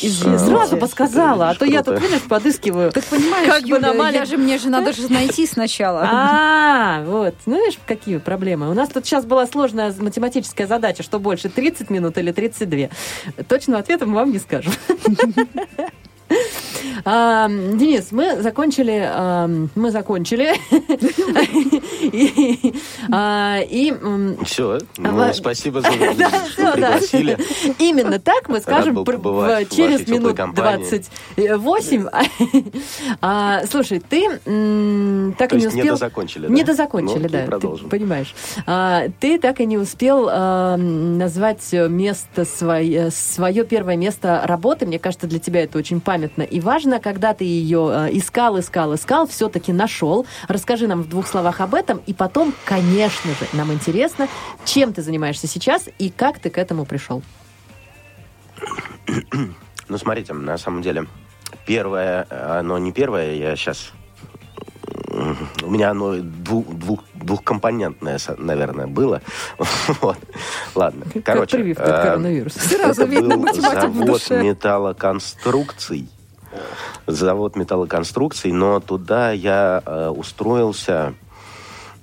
[0.00, 2.92] ты сразу подсказала, а то я тут, видишь, подыскиваю.
[2.92, 6.08] Так понимаешь, Как бы Юля, на мале- я же, мне же надо же найти сначала.
[6.10, 7.34] А, вот.
[7.46, 8.70] Ну, видишь, какие проблемы.
[8.70, 12.88] У нас тут сейчас была сложная математическая задача, что больше, 30 минут или 32.
[13.48, 14.72] Точного ответа мы вам не скажем.
[17.04, 20.54] А, Денис, мы закончили, а, мы закончили,
[22.02, 22.74] и,
[23.10, 23.60] а,
[24.44, 25.90] Все, ну, спасибо за
[26.56, 27.38] пригласили.
[27.78, 29.04] Именно так мы скажем
[29.70, 31.04] через минут компании.
[31.36, 32.06] 28.
[33.20, 34.28] А, Слушай, ты
[35.38, 35.94] так и не есть не успел...
[35.94, 36.52] дозакончили, да?
[36.52, 37.46] Не дозакончили, да,
[37.88, 38.34] понимаешь.
[39.20, 40.26] Ты так и не успел
[40.76, 44.86] назвать место свое, свое первое место работы.
[44.86, 46.89] Мне кажется, для тебя это очень памятно и важно.
[46.98, 50.26] Когда ты ее а, искал, искал, искал, все-таки нашел.
[50.48, 52.00] Расскажи нам в двух словах об этом.
[52.06, 54.28] И потом, конечно же, нам интересно,
[54.64, 57.22] чем ты занимаешься сейчас и как ты к этому пришел.
[59.88, 61.06] Ну, смотрите, на самом деле,
[61.66, 63.92] первое, оно не первое, я сейчас...
[65.62, 69.22] У меня оно двух, двух, двухкомпонентное, наверное, было.
[70.00, 70.18] Вот.
[70.74, 71.56] Ладно, Как короче.
[71.58, 72.60] прививка от э, коронавируса.
[72.60, 76.08] Сразу видно был завод металлоконструкций.
[77.06, 81.14] Завод металлоконструкций, но туда я э, устроился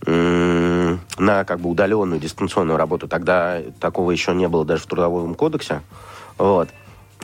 [0.06, 3.08] на как бы удаленную дистанционную работу.
[3.08, 5.82] Тогда такого еще не было даже в трудовом кодексе.
[6.38, 6.70] Вот.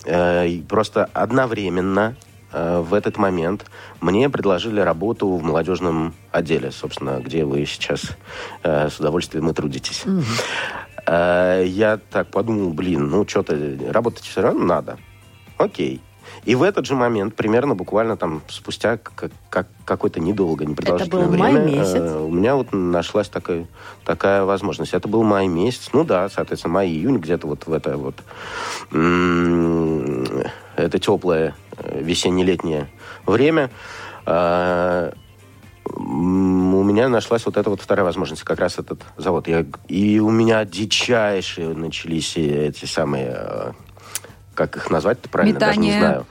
[0.05, 2.15] Э, просто одновременно
[2.51, 3.65] э, в этот момент
[4.01, 8.17] мне предложили работу в молодежном отделе, собственно, где вы сейчас
[8.63, 10.03] э, с удовольствием и трудитесь.
[11.05, 13.55] Э, Я так подумал, блин, ну что-то
[13.91, 14.97] работать все равно надо.
[15.57, 16.01] Окей.
[16.45, 21.37] И в этот же момент, примерно буквально там спустя как, как- какое-то недолго, непродолжительное был
[21.37, 21.95] май время, месяц?
[21.95, 23.67] э, у меня вот нашлась такая,
[24.05, 24.93] такая возможность.
[24.93, 28.15] Это был май месяц, ну да, соответственно, май-июнь, где-то вот в это вот
[30.75, 32.87] это теплое э, весенне-летнее
[33.25, 33.69] время.
[34.25, 35.13] М,
[36.75, 39.47] у меня нашлась вот эта вот вторая возможность, как раз этот завод.
[39.47, 43.71] Я, и у меня дичайшие начались эти самые, э,
[44.53, 46.25] как их назвать-то правильно, даже не знаю.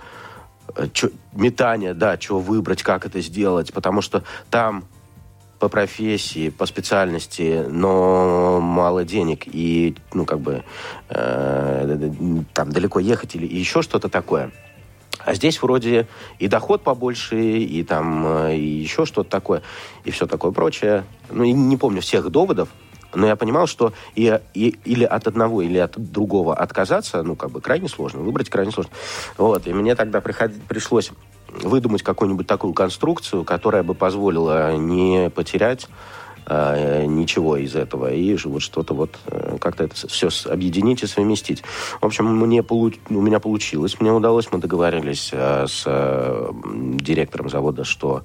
[0.76, 4.84] Э, чё- метание, да, что выбрать, как это сделать, потому что там
[5.58, 10.64] по профессии, по специальности, но мало денег и, ну, как бы,
[11.08, 12.10] э,
[12.52, 14.50] там далеко ехать или еще что-то такое.
[15.24, 16.08] А здесь вроде
[16.40, 19.62] и доход побольше, и там э, и еще что-то такое,
[20.04, 21.04] и все такое прочее.
[21.30, 22.68] Ну, и не помню всех доводов,
[23.14, 27.50] но я понимал, что и, и- или от одного, или от другого отказаться, ну, как
[27.50, 28.92] бы крайне сложно, выбрать крайне сложно.
[29.38, 31.10] Вот, и мне тогда приход- пришлось
[31.48, 35.88] выдумать какую-нибудь такую конструкцию, которая бы позволила не потерять
[36.46, 41.62] э, ничего из этого и вот что-то вот э, как-то это все объединить и совместить.
[42.00, 47.48] В общем, мне получ- у меня получилось, мне удалось, мы договорились э, с э, директором
[47.48, 48.22] завода, что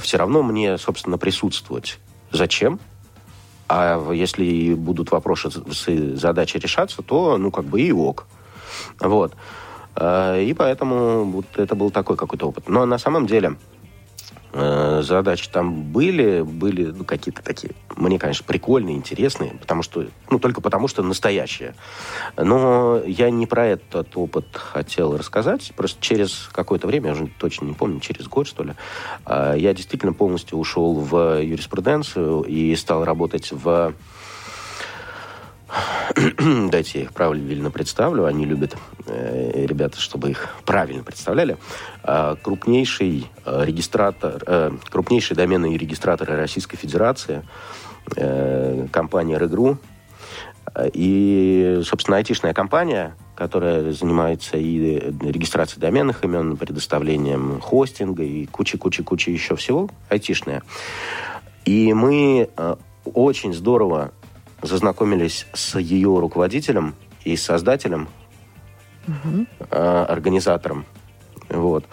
[0.00, 1.98] все равно мне, собственно, присутствовать.
[2.32, 2.80] Зачем?
[3.68, 5.50] А если будут вопросы
[6.16, 8.26] задачи решаться, то, ну, как бы и ок.
[9.00, 9.34] Вот.
[9.94, 12.68] Э, И поэтому вот это был такой какой-то опыт.
[12.68, 13.56] Но на самом деле
[15.02, 20.60] задачи там были, были ну, какие-то такие, мне, конечно, прикольные, интересные, потому что, ну, только
[20.60, 21.74] потому что настоящие.
[22.36, 27.66] Но я не про этот опыт хотел рассказать, просто через какое-то время, я уже точно
[27.66, 28.74] не помню, через год, что ли,
[29.26, 33.94] э, я действительно полностью ушел в юриспруденцию и стал работать в
[36.70, 38.24] Дайте я их правильно представлю.
[38.24, 38.76] Они любят,
[39.06, 41.58] э, ребята, чтобы их правильно представляли.
[42.02, 47.42] А, крупнейший э, регистратор, э, крупнейший доменный регистратор Российской Федерации,
[48.16, 49.78] э, компания РЭГРУ.
[50.92, 59.56] И, собственно, айтишная компания, которая занимается и регистрацией доменных имен, предоставлением хостинга и куча-куча-куча еще
[59.56, 60.62] всего, айтишная.
[61.64, 64.12] И мы э, очень здорово
[64.62, 66.94] зазнакомились с ее руководителем
[67.24, 68.08] и создателем,
[69.70, 70.84] э, организатором.
[71.48, 71.84] Вот.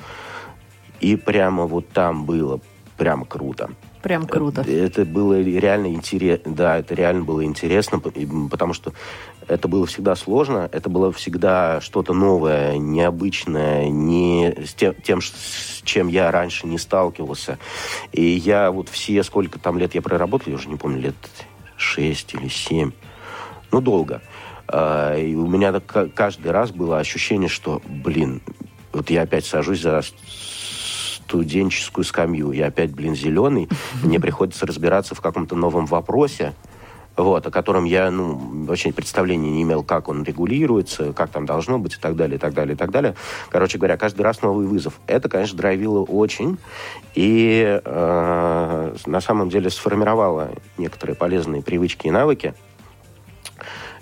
[0.99, 2.59] И прямо вот там было
[2.97, 3.69] прям круто.
[4.01, 4.61] Прям круто.
[4.61, 6.53] Это, это было реально интересно.
[6.53, 8.93] Да, это реально было интересно, потому что
[9.47, 15.81] это было всегда сложно, это было всегда что-то новое, необычное, не с тем, тем, с
[15.83, 17.57] чем я раньше не сталкивался.
[18.11, 21.15] И я вот все, сколько там лет я проработал, я уже не помню, лет
[21.77, 22.91] шесть или семь,
[23.71, 24.21] ну, долго.
[24.67, 28.41] А, И у меня каждый раз было ощущение, что, блин,
[28.93, 30.01] вот я опять сажусь за
[31.25, 33.67] студенческую скамью, я опять, блин, зеленый,
[34.03, 36.53] мне приходится разбираться в каком-то новом вопросе,
[37.17, 41.79] вот, о котором я, ну, вообще представления не имел, как он регулируется, как там должно
[41.79, 43.15] быть и так далее, и так далее, и так далее.
[43.49, 44.99] Короче говоря, каждый раз новый вызов.
[45.07, 46.57] Это, конечно, драйвило очень
[47.13, 52.53] и э, на самом деле сформировало некоторые полезные привычки и навыки.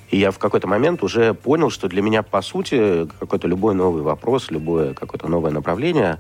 [0.10, 4.04] И я в какой-то момент уже понял, что для меня, по сути, какой-то любой новый
[4.04, 6.20] вопрос, любое какое-то новое направление,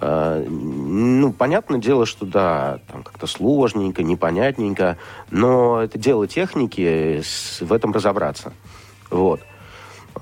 [0.00, 4.96] ну, понятное дело, что да, там как-то сложненько, непонятненько,
[5.30, 7.22] но это дело техники,
[7.60, 8.52] в этом разобраться.
[9.10, 9.40] Вот.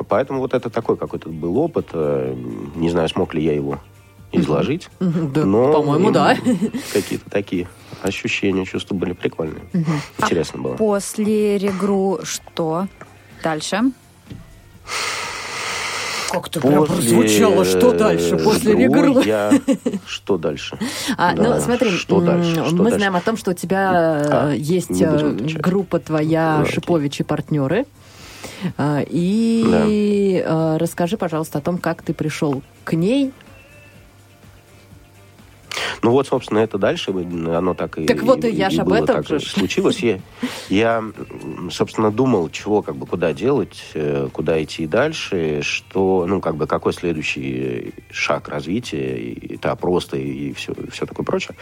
[0.08, 1.88] Поэтому вот это такой какой-то был опыт.
[1.92, 2.34] э,
[2.76, 3.80] Не знаю, смог ли я его
[4.32, 4.90] изложить.
[5.00, 6.36] Да, но по-моему, да.
[6.92, 7.68] Какие-то такие
[8.02, 9.62] ощущения, чувства были прикольные.
[10.18, 10.74] Интересно было.
[10.74, 12.88] После регру что
[13.42, 13.92] дальше?
[16.30, 19.22] Как-то прям прозвучало, что дальше после Регру.
[20.06, 20.78] Что дальше?
[21.16, 22.52] А, Да, ну, смотри, что дальше?
[22.66, 22.98] Что мы дальше?
[22.98, 26.62] знаем о том, что у тебя А, э, есть не будем э, группа твоя Ну,
[26.64, 26.74] окей.
[26.74, 27.86] Шипович и партнеры.
[28.76, 33.32] А, И э, расскажи, пожалуйста, о том, как ты пришел к ней.
[36.02, 39.24] Ну вот, собственно, это дальше, оно так и Так вот и я ж об этом
[39.24, 39.98] же и случилось.
[40.00, 40.20] Я,
[40.68, 41.04] я,
[41.70, 46.66] собственно, думал, чего, как бы, куда делать, э, куда идти дальше, что, ну, как бы,
[46.66, 51.56] какой следующий шаг развития, и этап роста и все, все такое прочее.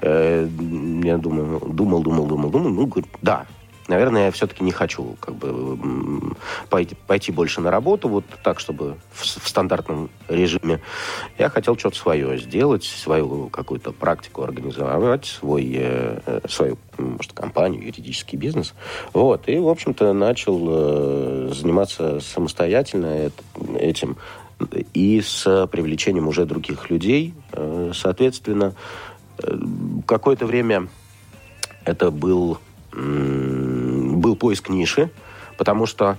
[0.00, 0.48] Э,
[1.04, 3.46] Я думаю, думал, думал, думал, думал, ну, да,
[3.88, 5.78] наверное, я все-таки не хочу как бы
[6.70, 10.80] пойти, пойти больше на работу, вот так, чтобы в, в стандартном режиме.
[11.38, 18.38] Я хотел что-то свое сделать, свою какую-то практику организовать, свой, э, свою, может, компанию, юридический
[18.38, 18.74] бизнес.
[19.12, 19.48] Вот.
[19.48, 24.16] И, в общем-то, начал э, заниматься самостоятельно эт- этим
[24.94, 27.34] и с привлечением уже других людей.
[27.52, 28.74] Э, Соответственно,
[30.06, 30.88] какое-то время
[31.84, 32.58] это был,
[32.92, 33.71] м,
[34.42, 35.08] поиск ниши,
[35.56, 36.16] потому что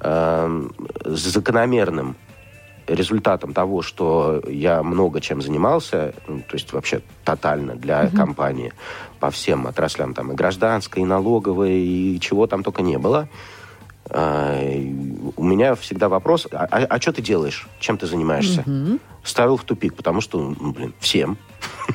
[0.00, 0.68] э,
[1.04, 2.16] закономерным
[2.88, 8.72] результатом того, что я много чем занимался, ну, то есть вообще тотально для компании
[9.20, 13.28] по всем отраслям, там и гражданской, и налоговой, и чего там только не было,
[14.10, 14.92] а, и
[15.36, 18.64] у меня всегда вопрос, а, что ты делаешь, чем ты занимаешься?
[19.22, 21.38] Ставил в тупик, потому что, ну, блин, всем,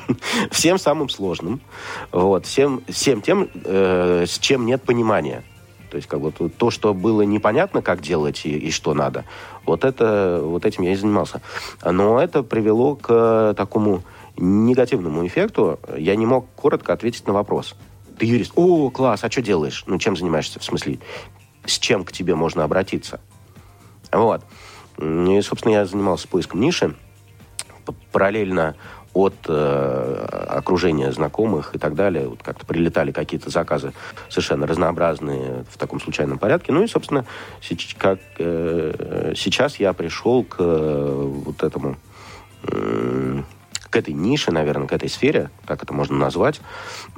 [0.50, 1.60] всем самым сложным,
[2.12, 5.42] вот, всем, всем тем, э, с чем нет понимания.
[5.90, 9.24] То есть как бы то- то, что было непонятно, как делать и, и что надо,
[9.64, 11.40] вот, это, вот этим я и занимался.
[11.84, 14.02] Но это привело к такому
[14.36, 15.78] негативному эффекту.
[15.96, 17.74] Я не мог коротко ответить на вопрос.
[18.18, 18.52] Ты юрист.
[18.54, 19.84] О, класс, а что делаешь?
[19.86, 20.58] Ну, чем занимаешься?
[20.60, 20.98] В смысле,
[21.64, 23.20] с чем к тебе можно обратиться?
[24.12, 24.42] Вот.
[24.98, 26.94] И, собственно, я занимался поиском ниши.
[28.12, 28.76] Параллельно
[29.16, 33.94] от э, окружения знакомых и так далее, вот как-то прилетали какие-то заказы
[34.28, 36.70] совершенно разнообразные в таком случайном порядке.
[36.72, 37.24] Ну и, собственно,
[37.96, 41.96] как, э, сейчас я пришел к э, вот этому
[42.70, 43.46] м,
[43.88, 46.60] к этой нише, наверное, к этой сфере, как это можно назвать,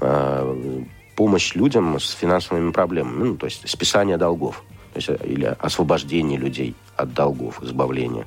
[0.01, 0.83] э,
[1.17, 4.63] помощь людям с финансовыми проблемами, ну, то есть списание долгов,
[4.93, 8.27] то есть, или освобождение людей от долгов, избавление.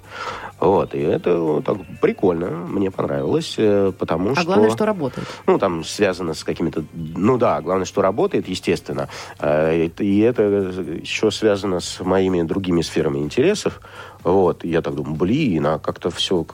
[0.60, 4.46] Вот, и это вот так прикольно, мне понравилось, э, потому А что...
[4.46, 5.28] главное, что работает.
[5.48, 6.86] Ну, там связано с какими-то...
[6.94, 9.10] Ну да, главное, что работает, естественно.
[9.40, 13.82] Э, И это еще связано с моими другими сферами интересов.
[14.24, 14.64] Вот.
[14.64, 16.46] И я так думаю, блин, а как-то все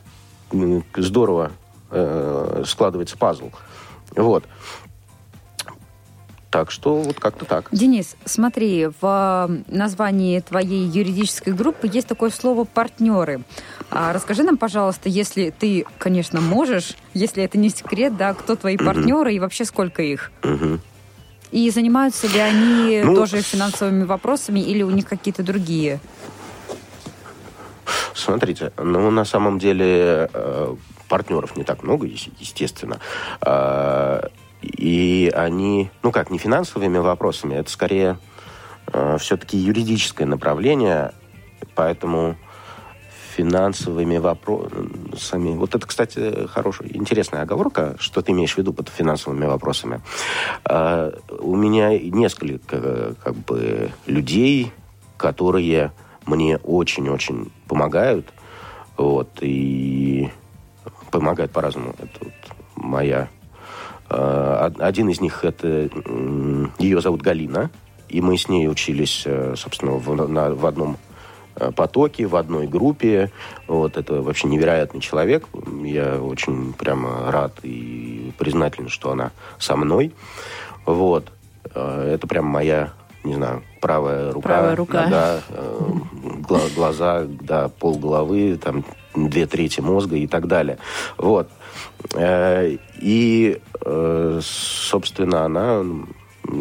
[0.95, 1.51] здорово
[1.91, 3.51] э, складывается пазл.
[4.15, 4.45] Вот.
[6.49, 7.67] Так что вот как-то так.
[7.71, 13.41] Денис, смотри, в э, названии твоей юридической группы есть такое слово «партнеры».
[13.91, 18.77] А расскажи нам, пожалуйста, если ты, конечно, можешь, если это не секрет, да, кто твои
[18.77, 20.31] партнеры и вообще сколько их?
[21.51, 25.99] И занимаются ли они Ну, тоже финансовыми вопросами или у них какие-то другие?
[28.13, 30.75] Смотрите, ну, на самом деле э,
[31.07, 32.99] партнеров не так много, ес- естественно.
[34.61, 38.17] И они, ну как, не финансовыми вопросами, это скорее
[39.19, 41.11] все-таки юридическое направление,
[41.75, 42.37] поэтому
[43.37, 45.55] финансовыми вопросами.
[45.55, 50.01] Вот это, кстати, хорошая, интересная оговорка, что ты имеешь в виду под финансовыми вопросами.
[50.65, 54.71] А, у меня несколько как бы людей,
[55.17, 55.91] которые
[56.25, 58.27] мне очень-очень помогают.
[58.97, 60.31] Вот, и
[61.11, 61.93] помогают по-разному.
[61.99, 62.33] Это вот
[62.75, 63.29] моя...
[64.09, 65.89] А, один из них, это...
[66.79, 67.69] Ее зовут Галина.
[68.09, 70.97] И мы с ней учились, э, собственно, в, на, в одном
[71.59, 73.31] Э, потоке в одной группе.
[73.67, 75.47] Вот это вообще невероятный человек.
[75.83, 80.13] Я очень прямо рад и признателен, что она со мной.
[80.85, 81.31] Вот.
[81.73, 82.93] Э, это прям моя,
[83.23, 84.47] не знаю, правая рука.
[84.47, 85.07] Правая рука.
[85.07, 85.89] Да, э,
[86.75, 88.85] глаза, да, пол головы, там
[89.15, 90.77] две трети мозга и так далее.
[91.17, 91.49] Вот.
[92.15, 93.61] И,
[94.41, 95.83] собственно, она...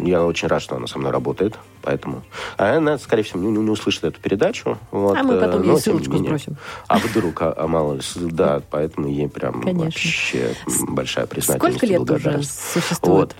[0.03, 2.23] Я очень рад, что она со мной работает поэтому...
[2.57, 4.77] А она, скорее всего, не, не услышит эту передачу.
[4.91, 6.57] Вот, а мы потом но, ей ссылочку менее, сбросим.
[6.87, 9.85] А вдруг, а, а мало да, поэтому ей прям Конечно.
[9.85, 10.53] вообще
[10.89, 13.35] большая признательность Сколько лет уже существует?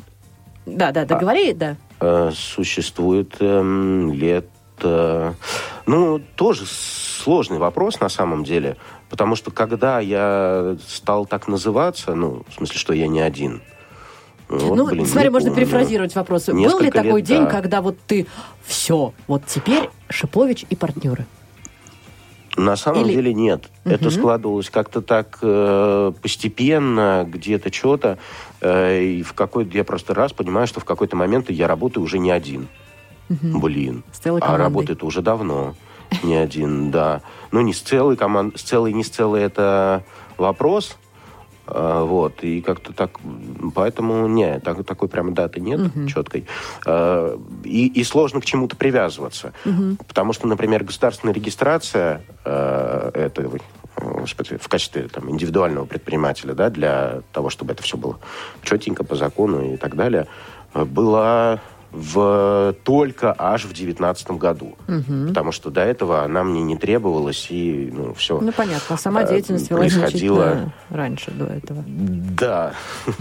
[0.65, 0.75] Вот.
[0.77, 1.75] Да, да, договори, а, да.
[1.99, 4.47] Э, существует э, лет...
[4.81, 5.33] Э,
[5.85, 8.77] ну, тоже сложный вопрос на самом деле,
[9.09, 13.61] потому что когда я стал так называться, ну, в смысле, что я не один,
[14.49, 15.65] вот, ну, блин, смотри, можно помню.
[15.65, 16.47] перефразировать вопрос.
[16.47, 17.49] Был ли такой лет, день, да.
[17.49, 18.27] когда вот ты
[18.63, 21.25] все, вот теперь Шипович и партнеры?
[22.55, 23.13] На самом Или...
[23.13, 23.69] деле нет.
[23.85, 23.93] Угу.
[23.93, 28.17] Это складывалось как-то так э, постепенно, где-то что-то.
[28.61, 32.17] Э, и в какой-то я просто раз понимаю, что в какой-то момент я работаю уже
[32.17, 32.67] не один.
[33.29, 33.59] Угу.
[33.59, 34.03] Блин.
[34.41, 35.75] а работает уже давно.
[36.23, 37.21] Не один, да.
[37.51, 38.57] Ну, не с целой командой.
[38.57, 40.03] С целой, не с целой это
[40.37, 40.97] вопрос.
[41.67, 43.19] А, вот, и как-то так,
[43.75, 46.07] поэтому не, так, такой прямо даты нет uh-huh.
[46.07, 46.47] четкой.
[46.85, 49.53] А, и, и сложно к чему-то привязываться.
[49.65, 49.97] Uh-huh.
[50.07, 53.49] Потому что, например, государственная регистрация а, это
[53.95, 58.19] господи, в качестве там, индивидуального предпринимателя, да, для того, чтобы это все было
[58.61, 60.27] четенько по закону и так далее,
[60.73, 61.59] была
[61.97, 64.77] в, только аж в девятнадцатом году.
[64.87, 65.29] Угу.
[65.29, 68.39] Потому что до этого она мне не требовалась, и ну, все.
[68.39, 68.95] Ну, понятно.
[68.95, 71.83] А сама деятельность велась происходила раньше до этого.
[71.87, 72.73] Да.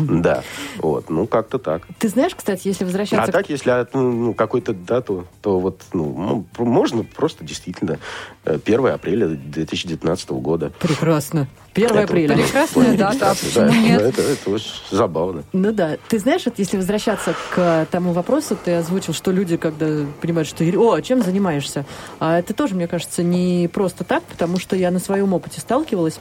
[0.00, 0.42] Да.
[0.78, 1.10] Вот.
[1.10, 1.82] Ну, как-то так.
[1.98, 3.28] Ты знаешь, кстати, если возвращаться...
[3.28, 7.98] А так, если ну, какой-то дату, то вот ну, можно просто действительно
[8.44, 10.72] 1 апреля 2019 года.
[10.80, 11.48] Прекрасно.
[11.74, 12.36] 1 апреля.
[12.36, 13.34] Прекрасная дата.
[13.54, 15.44] Да, это, это очень забавно.
[15.52, 15.96] Ну да.
[16.08, 18.23] Ты знаешь, вот если возвращаться к тому вопросу,
[18.56, 21.84] ты озвучил, что люди, когда понимают, что «О, а чем занимаешься?»
[22.20, 26.18] А это тоже, мне кажется, не просто так, потому что я на своем опыте сталкивалась.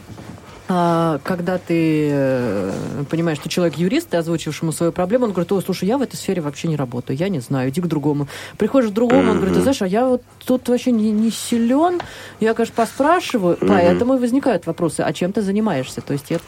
[0.69, 2.71] А, когда ты э,
[3.09, 6.01] понимаешь, что человек юрист, ты озвучиваешь ему свою проблему, он говорит, о, слушай, я в
[6.01, 8.27] этой сфере вообще не работаю, я не знаю, иди к другому.
[8.57, 11.99] Приходишь к другому, он говорит, ты знаешь, а я вот тут вообще не, не силен,
[12.39, 15.99] я, конечно, поспрашиваю, поэтому и возникают вопросы, а чем ты занимаешься?
[15.99, 16.39] То есть я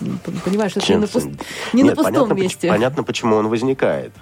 [0.46, 1.28] понимаю, что это не на, пуст...
[1.74, 2.70] не Нет, на пустом понятно, месте.
[2.70, 4.14] Понятно, почему он возникает.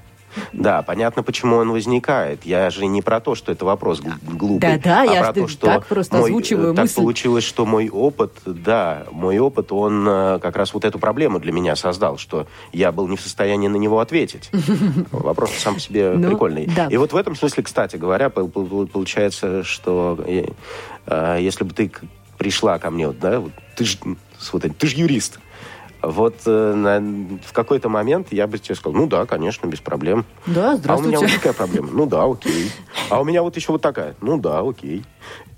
[0.52, 2.46] Да, понятно, почему он возникает.
[2.46, 5.48] Я же не про то, что это вопрос глупый, да, да, а я про то,
[5.48, 6.96] что так просто мой, озвучиваю так мысль.
[6.96, 11.52] получилось, что мой опыт, да, мой опыт, он э, как раз вот эту проблему для
[11.52, 14.50] меня создал, что я был не в состоянии на него ответить.
[15.12, 16.70] Вопрос сам по себе ну, прикольный.
[16.90, 21.92] И вот в этом смысле, кстати говоря, получается, что э, если бы ты
[22.38, 23.42] пришла ко мне, да,
[23.76, 23.98] ты же
[24.78, 25.40] ты же юрист,
[26.04, 27.00] вот э, на,
[27.46, 30.26] в какой-то момент я бы тебе сказал, ну да, конечно, без проблем.
[30.46, 30.90] Да, здравствуйте.
[30.92, 31.90] А у меня вот такая проблема.
[31.92, 32.72] Ну да, окей.
[33.10, 34.16] А у меня вот еще вот такая.
[34.22, 35.04] Ну да, окей.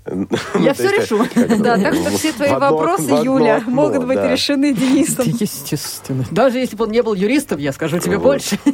[0.58, 1.18] Я все решу.
[1.58, 5.26] Да, так что все твои вопросы, Юля, могут быть решены Денисом.
[5.40, 6.24] Естественно.
[6.30, 8.58] Даже если бы он не был юристом, я скажу тебе больше.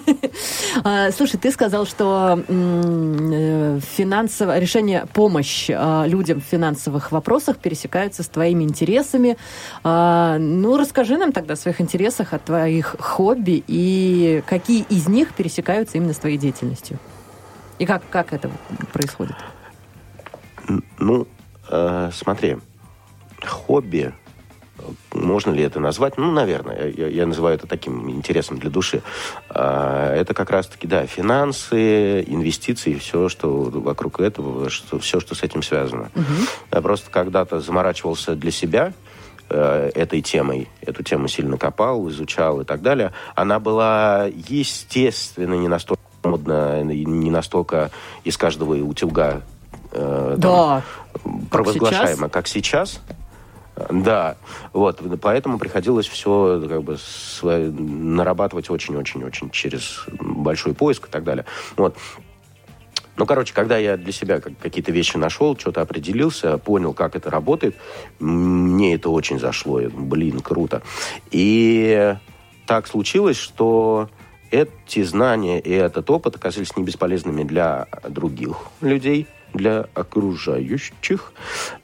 [0.84, 8.22] А, слушай, ты сказал, что э, финансовое решение, помощь а, людям в финансовых вопросах пересекаются
[8.22, 9.36] с твоими интересами.
[9.84, 15.34] А, ну, расскажи нам тогда о своих интересах, о твоих хобби и какие из них
[15.34, 16.98] пересекаются именно с твоей деятельностью.
[17.78, 18.50] И как, как это
[18.92, 19.36] происходит?
[20.98, 21.26] Ну,
[21.68, 22.58] э, смотри,
[23.44, 24.12] хобби,
[25.12, 26.16] можно ли это назвать?
[26.16, 29.02] Ну, наверное, я, я называю это таким интересом для души.
[29.50, 35.42] Э, это как раз-таки, да, финансы, инвестиции, все, что вокруг этого, что, все, что с
[35.42, 36.10] этим связано.
[36.14, 36.24] Угу.
[36.72, 38.92] Я просто когда-то заморачивался для себя,
[39.50, 45.68] э, этой темой, эту тему сильно копал, изучал и так далее, она была, естественно, не
[45.68, 47.90] настолько модно, не настолько
[48.24, 49.42] из каждого утюга
[49.92, 50.82] э, да.
[51.22, 53.00] там, провозглашаемо, как сейчас.
[53.90, 54.36] Да,
[54.72, 61.46] вот, поэтому приходилось все как бы свое, нарабатывать очень-очень-очень через большой поиск и так далее.
[61.76, 61.96] Вот.
[63.16, 67.30] Ну, короче, когда я для себя как- какие-то вещи нашел, что-то определился, понял, как это
[67.30, 67.76] работает,
[68.18, 69.80] мне это очень зашло.
[69.80, 70.82] Блин, круто.
[71.30, 72.14] И
[72.66, 74.08] так случилось, что
[74.50, 81.32] эти знания и этот опыт оказались не бесполезными для других людей, для окружающих,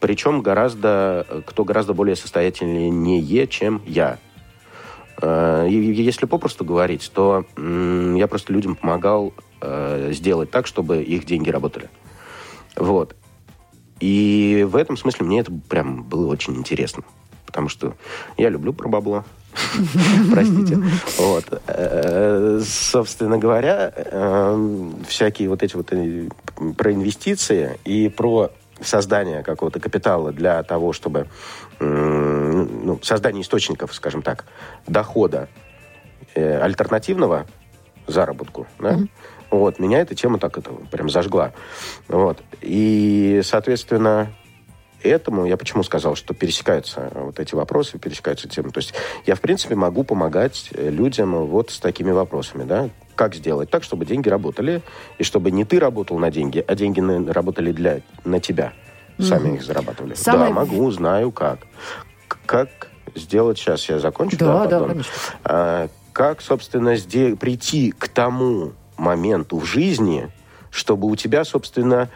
[0.01, 4.19] причем гораздо, кто гораздо более состоятельнее, чем я.
[5.21, 11.51] Э, Если попросту говорить, то я просто людям помогал э, сделать так, чтобы их деньги
[11.51, 11.89] работали.
[12.77, 13.17] Вот.
[14.01, 17.03] И в этом смысле мне это прям было очень интересно.
[17.47, 17.97] Потому что
[18.37, 19.25] я люблю про бабло.
[20.31, 20.79] Простите.
[21.19, 21.63] Вот.
[21.67, 26.29] Э, Собственно говоря, э, всякие вот эти вот э,
[26.77, 31.27] про инвестиции и про создание какого-то капитала для того, чтобы
[31.81, 34.45] ну, создание источников, скажем так,
[34.87, 35.49] дохода
[36.35, 37.47] альтернативного
[38.07, 38.99] заработку, да,
[39.51, 41.53] вот, меня эта тема так это прям зажгла.
[42.09, 42.43] Вот.
[42.61, 44.33] И, соответственно,
[45.03, 48.71] этому я почему сказал, что пересекаются вот эти вопросы, пересекаются темы.
[48.71, 48.95] То есть
[49.27, 52.91] я, в принципе, могу помогать э, людям вот с такими вопросами, да.
[53.15, 54.83] Как сделать так, чтобы деньги работали,
[55.19, 58.73] и чтобы не ты работал на деньги, а деньги на- работали для, на тебя.
[59.21, 60.15] Сами их зарабатывали.
[60.15, 61.61] Самое- Да, могу, знаю как.
[62.47, 62.69] Как
[63.17, 64.37] сделать, сейчас я закончу.
[64.39, 64.89] Да, да, пардон.
[64.89, 65.13] конечно.
[65.45, 66.95] А, как, собственно,
[67.37, 70.31] прийти к тому моменту в жизни,
[70.71, 72.11] чтобы у тебя, собственно,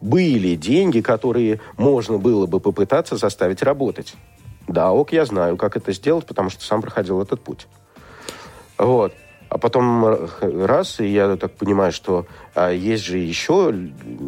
[0.00, 4.14] были деньги, которые можно было бы попытаться заставить работать.
[4.68, 7.66] Да, ок, я знаю, как это сделать, потому что сам проходил этот путь.
[8.78, 9.12] Вот.
[9.48, 13.72] А потом р- раз, и я так понимаю, что а, есть же еще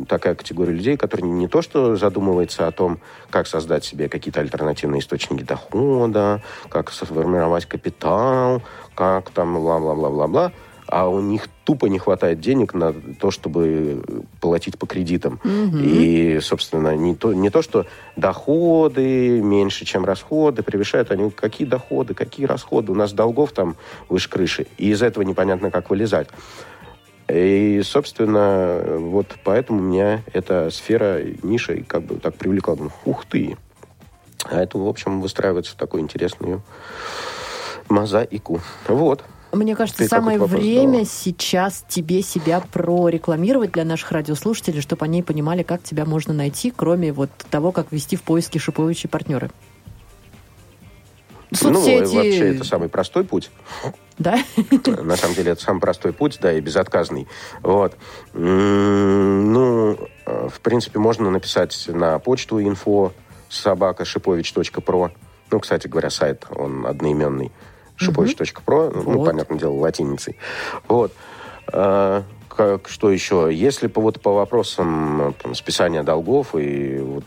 [0.08, 5.00] такая категория людей, которые не то что задумывается о том, как создать себе какие-то альтернативные
[5.00, 8.62] источники дохода, как сформировать капитал,
[8.94, 10.52] как там бла-бла-бла-бла-бла,
[10.89, 14.03] а у них тупо не хватает денег на то, чтобы
[14.41, 15.39] платить по кредитам.
[15.45, 17.86] И, собственно, не то, не то, что
[18.16, 22.93] доходы меньше, чем расходы, превышают они какие доходы, какие расходы.
[22.93, 23.76] У нас долгов там
[24.09, 24.66] выше крыши.
[24.78, 26.28] И из этого непонятно, как вылезать.
[27.28, 32.74] И, собственно, вот поэтому меня эта сфера, ниша, и как бы так привлекла.
[32.74, 33.59] Думаю, Ух ты!
[34.45, 36.62] А это, в общем, выстраивается в такую интересную
[37.91, 38.61] мозаику.
[38.86, 39.24] Вот.
[39.53, 41.05] Мне кажется, Ты самое время задала?
[41.07, 47.12] сейчас тебе себя прорекламировать для наших радиослушателей, чтобы они понимали, как тебя можно найти, кроме
[47.12, 49.51] вот того, как вести в поиске Шиповича партнеры.
[51.51, 53.51] Соцсети, Ну, вообще, это самый простой путь.
[54.18, 54.38] да?
[54.84, 57.26] На самом деле, это самый простой путь, да, и безотказный.
[57.62, 57.96] Вот.
[58.34, 63.12] Ну, э, в принципе, можно написать на почту info
[63.49, 65.11] собака шипович.про.
[65.51, 67.51] Ну, кстати говоря, сайт, он одноименный.
[67.99, 68.90] шипович.про.
[68.90, 69.26] Ну, Вот.
[69.26, 70.36] понятное дело, латиницей.
[70.88, 71.12] Вот.
[71.72, 73.51] А, Как, что еще?
[73.53, 77.24] Если по, вот, по вопросам там, списания долгов и вот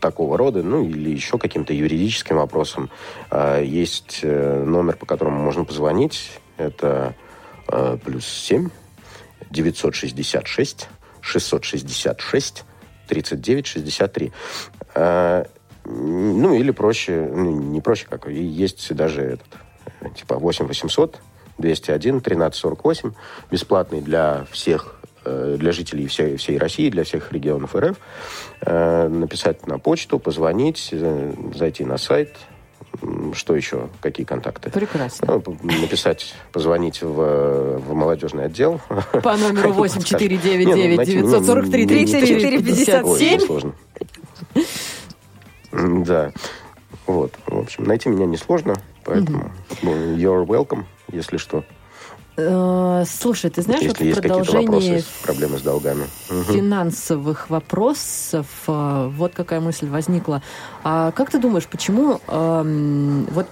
[0.00, 2.90] такого рода, ну или еще каким-то юридическим вопросам,
[3.30, 6.32] а, есть э, номер, по которому можно позвонить.
[6.56, 7.14] Это
[7.68, 8.68] э, плюс 7
[9.50, 10.88] 966
[11.20, 12.64] 666
[13.06, 14.32] 39 63.
[14.94, 15.44] А,
[15.86, 19.46] м, Ну, или проще, ну, не проще как, есть даже этот,
[20.14, 21.18] типа 8 800
[21.58, 23.12] 201 1348,
[23.50, 27.96] бесплатный для всех, э, для жителей всей, всей России, для всех регионов РФ.
[28.62, 30.92] Э, Написать на почту, позвонить,
[31.54, 32.34] зайти на сайт.
[33.34, 33.88] Что еще?
[34.00, 34.70] Какие контакты?
[34.70, 35.42] Прекрасно.
[35.44, 38.80] Ну, написать, позвонить в, в молодежный отдел.
[39.22, 40.20] По номеру Они подскажут.
[40.20, 43.34] 8499 Не, ну, найти меня 943 не- не- не- 34 Ой, 57.
[43.40, 43.72] несложно.
[45.72, 46.32] М, Да.
[47.06, 47.32] Вот.
[47.46, 49.52] В общем, найти меня несложно, поэтому
[49.82, 51.64] ну, you're welcome, если что.
[52.36, 56.04] Э, Слушай, ты знаешь, вот если в есть какие-то продолжении вопросы, проблемы с долгами.
[56.28, 60.42] Финансовых вопросов, э, вот какая мысль возникла.
[60.82, 63.46] А как ты думаешь, почему эм, вот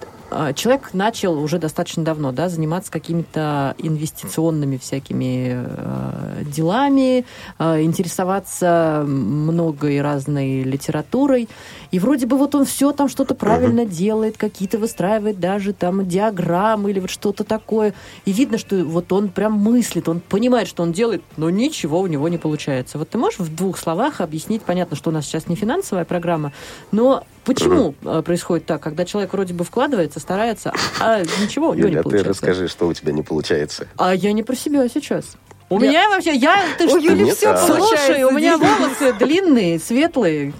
[0.54, 7.24] человек начал уже достаточно давно, да, заниматься какими-то инвестиционными всякими э, делами,
[7.58, 11.48] э, интересоваться многой разной литературой,
[11.90, 16.90] и вроде бы вот он все там что-то правильно делает, какие-то выстраивает даже там диаграммы
[16.90, 20.92] или вот что-то такое, и видно, что вот он прям мыслит, он понимает, что он
[20.92, 22.98] делает, но ничего у него не получается.
[22.98, 26.52] Вот ты можешь в двух словах объяснить, понятно, что у нас сейчас не финансовая программа,
[26.90, 31.88] но почему э, происходит так, когда человек вроде бы вкладывается, старается, а ничего у него
[31.88, 32.28] Юля, не ты получается?
[32.30, 33.86] расскажи, что у тебя не получается.
[33.96, 35.36] А я не про себя сейчас.
[35.68, 39.78] У Я- меня вообще, я, ты Юли Нет, все а- Слушай, у меня волосы длинные,
[39.78, 40.52] светлые.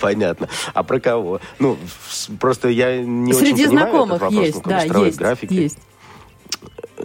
[0.00, 0.48] Понятно.
[0.74, 1.40] А про кого?
[1.58, 1.76] Ну,
[2.40, 5.52] просто я не очень Среди понимаю этот знакомых вопрос, есть, ну, как да, есть, графики.
[5.54, 5.78] есть.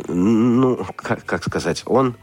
[0.08, 2.16] ну, как, как сказать, он...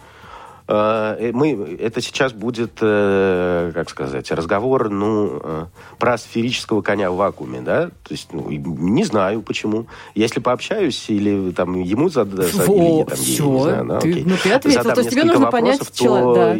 [0.68, 5.64] э, Мы, это сейчас будет, э, как сказать, разговор, ну, э,
[5.98, 7.86] про сферического коня в вакууме, да?
[7.88, 9.86] То есть, ну, не знаю почему.
[10.14, 14.10] Если пообщаюсь или там ему задать, Во, или там, ей, всё, не знаю, да, ты-
[14.10, 14.80] окей, ну, ты ответил.
[14.82, 16.56] задам То есть тебе нужно понять вопросов, чело- то да.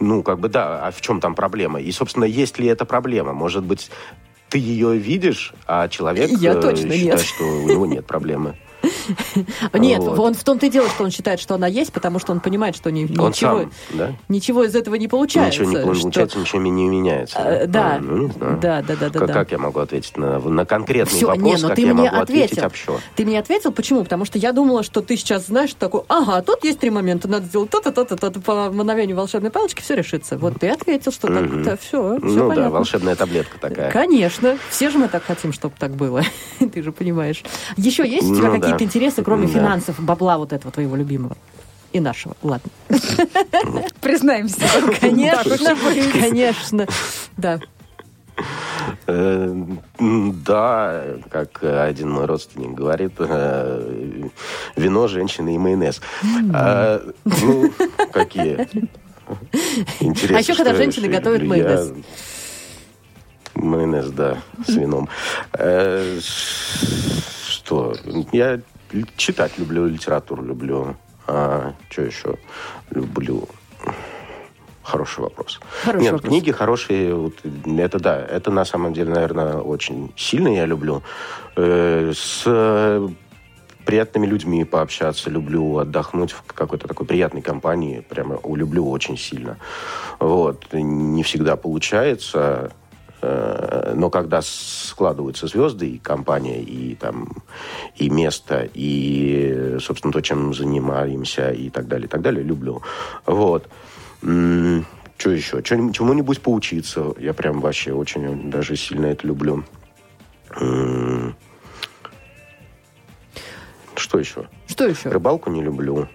[0.00, 1.80] Ну, как бы да, а в чем там проблема?
[1.80, 3.32] И, собственно, есть ли эта проблема?
[3.32, 3.90] Может быть,
[4.48, 7.20] ты ее видишь, а человек Я э, точно считает, нет.
[7.20, 8.56] что у него нет проблемы.
[9.74, 10.18] Нет, Вот.
[10.18, 12.76] он в том-то и дело, что он считает, что она есть, потому что он понимает,
[12.76, 14.12] что ни- Он ничего, сам, да?
[14.28, 15.60] ничего из этого не получается.
[15.64, 17.38] Ничего не что- получается, ничего не меняется.
[17.38, 17.96] Э, да.
[17.96, 18.58] А, ну, не знаю.
[18.60, 19.34] Да, да, да, да, Как, да.
[19.34, 22.10] как я могу ответить на, на конкретный Всё, вопрос, не, но как ты я мне
[22.10, 22.66] могу ответить ответил.
[22.66, 23.00] общо?
[23.16, 24.02] Ты мне ответил, почему?
[24.04, 27.46] Потому что я думала, что ты сейчас знаешь такой, ага, тут есть три момента, надо
[27.46, 30.38] сделать то-то, то-то, то-то, по мановению волшебной палочки все решится.
[30.38, 31.28] Вот ты ответил, что
[31.64, 33.90] так, все, Ну да, волшебная таблетка такая.
[33.90, 34.56] Конечно.
[34.70, 36.22] Все же мы так хотим, чтобы так было.
[36.72, 37.42] Ты же понимаешь.
[37.76, 38.67] Еще есть у тебя Ну да.
[38.72, 39.52] Какие-то интересы, кроме Да.
[39.52, 41.36] финансов, бабла вот этого твоего любимого?
[41.92, 42.36] И нашего.
[42.42, 42.70] Ладно.
[44.00, 44.60] Признаемся.
[45.00, 45.74] Конечно,
[46.20, 46.86] конечно.
[47.36, 47.60] Да.
[49.06, 49.54] Э,
[49.98, 54.28] Да, как один мой родственник говорит, э,
[54.76, 56.00] вино, женщины и майонез.
[56.52, 57.72] А, Ну,
[58.12, 58.68] какие?
[60.00, 61.92] Интересно, А еще когда женщины готовят майонез.
[63.62, 65.08] Майонез, да, с вином.
[65.52, 66.18] Э,
[67.48, 67.94] Что?
[68.32, 68.60] Я
[69.16, 70.96] читать люблю, литературу люблю.
[71.26, 72.36] А что еще
[72.90, 73.48] люблю?
[74.82, 75.60] Хороший вопрос.
[75.84, 76.30] Хороший Нет, вопрос.
[76.30, 77.34] книги хорошие, вот,
[77.66, 81.02] это да, это на самом деле, наверное, очень сильно я люблю.
[81.56, 82.44] Э, С
[83.84, 89.56] приятными людьми пообщаться люблю, отдохнуть в какой-то такой приятной компании, прямо люблю очень сильно.
[90.18, 90.66] Вот.
[90.72, 92.72] Не всегда получается,
[93.20, 97.28] но когда складываются звезды, и компания, и там,
[97.96, 102.82] и место, и, собственно, то, чем занимаемся, и так далее, и так далее, люблю.
[103.26, 103.68] Вот.
[104.20, 105.62] Что еще?
[105.62, 107.12] Чему-нибудь поучиться.
[107.18, 109.64] Я прям вообще очень даже сильно это люблю.
[114.08, 114.48] Что еще?
[114.66, 115.10] Что еще?
[115.10, 116.08] Рыбалку не люблю.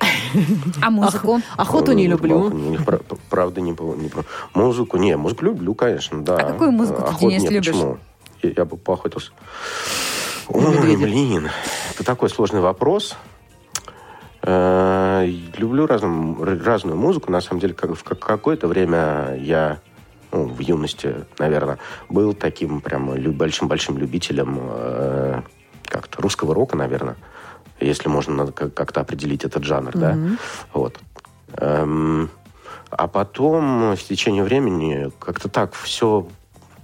[0.82, 1.42] А музыку?
[1.56, 2.52] Охоту не люблю.
[3.30, 3.76] Правда, не,
[4.56, 6.38] Музыку, не, музыку люблю, конечно, да.
[6.38, 7.68] А какую музыку ты, Денис, любишь?
[7.68, 7.98] Почему?
[8.42, 9.32] Я, бы поохотился.
[10.48, 11.50] Ой, блин,
[11.94, 13.16] это такой сложный вопрос.
[14.42, 15.26] Э,
[15.58, 17.32] Люблю разную, музыку.
[17.32, 19.80] На самом деле, в как- какое-то время я,
[20.32, 21.78] ну, в юности, наверное,
[22.10, 25.42] был таким прям большим-большим любителем э,
[25.86, 27.16] как-то русского рока, наверное,
[27.86, 30.18] если можно надо как-то определить этот жанр, да.
[30.74, 31.00] Вот.
[31.58, 32.30] Эм,
[32.90, 36.28] а потом, в течение времени, как-то так все,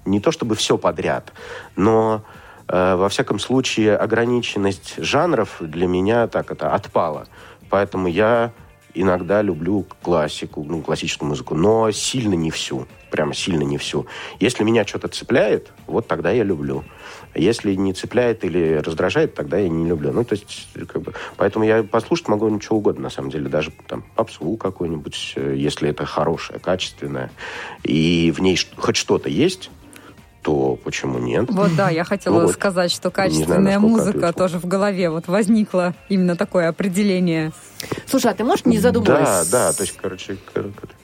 [0.06, 1.34] не то чтобы все подряд,
[1.76, 2.24] но
[2.68, 7.28] э, во всяком случае ограниченность жанров для меня так это отпала.
[7.70, 8.52] Поэтому я
[8.93, 12.88] иногда люблю классику, ну, классическую музыку, но сильно не всю.
[13.12, 14.08] Прямо сильно не всю.
[14.39, 16.84] Если меня что-то цепляет, вот тогда я люблю.
[17.36, 20.11] Если не цепляет или раздражает, тогда я не люблю.
[20.11, 23.49] Ну, то есть, как бы, поэтому я послушать могу ничего угодно, на самом деле.
[23.49, 27.32] Даже там попсу какую-нибудь, э, если это хорошая, качественная,
[27.84, 29.69] и в ней хоть что-то есть,
[30.41, 31.49] то почему нет?
[31.49, 32.53] Вот да, я хотела Ну вот.
[32.53, 34.34] сказать, что знаю, качественная насколько музыка ответил.
[34.34, 37.51] тоже в голове вот возникло именно такое определение.
[38.05, 39.49] Слушай, а ты можешь, не задумываясь...
[39.49, 40.99] Да, да, то есть, короче, кор- кор- К-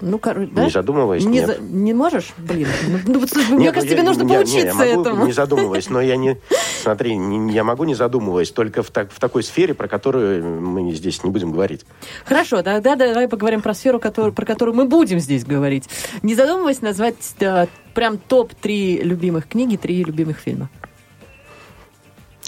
[0.00, 0.64] Ну, короче, да?
[0.64, 1.46] не задумываясь, Не, нет.
[1.46, 2.32] за- не можешь?
[2.38, 4.66] Блин, ну, ну, вот, слушай, мне Нет, кажется, ну, тебе я- нужно я- не, поучиться
[4.66, 5.26] я могу этому.
[5.26, 6.38] не задумываясь, но я не...
[6.80, 10.92] Смотри, не- я могу не задумываясь, только в, так- в такой сфере, про которую мы
[10.92, 11.84] здесь не будем говорить.
[12.24, 15.88] Хорошо, тогда давай поговорим про сферу, которую- про которую мы будем здесь говорить.
[16.22, 20.70] Не задумываясь, назвать э, прям топ-3 любимых книги, три любимых фильма.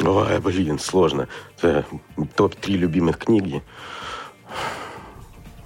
[0.03, 1.27] Ой, блин, сложно.
[1.63, 1.83] Э,
[2.37, 3.63] Топ-3 любимых книги.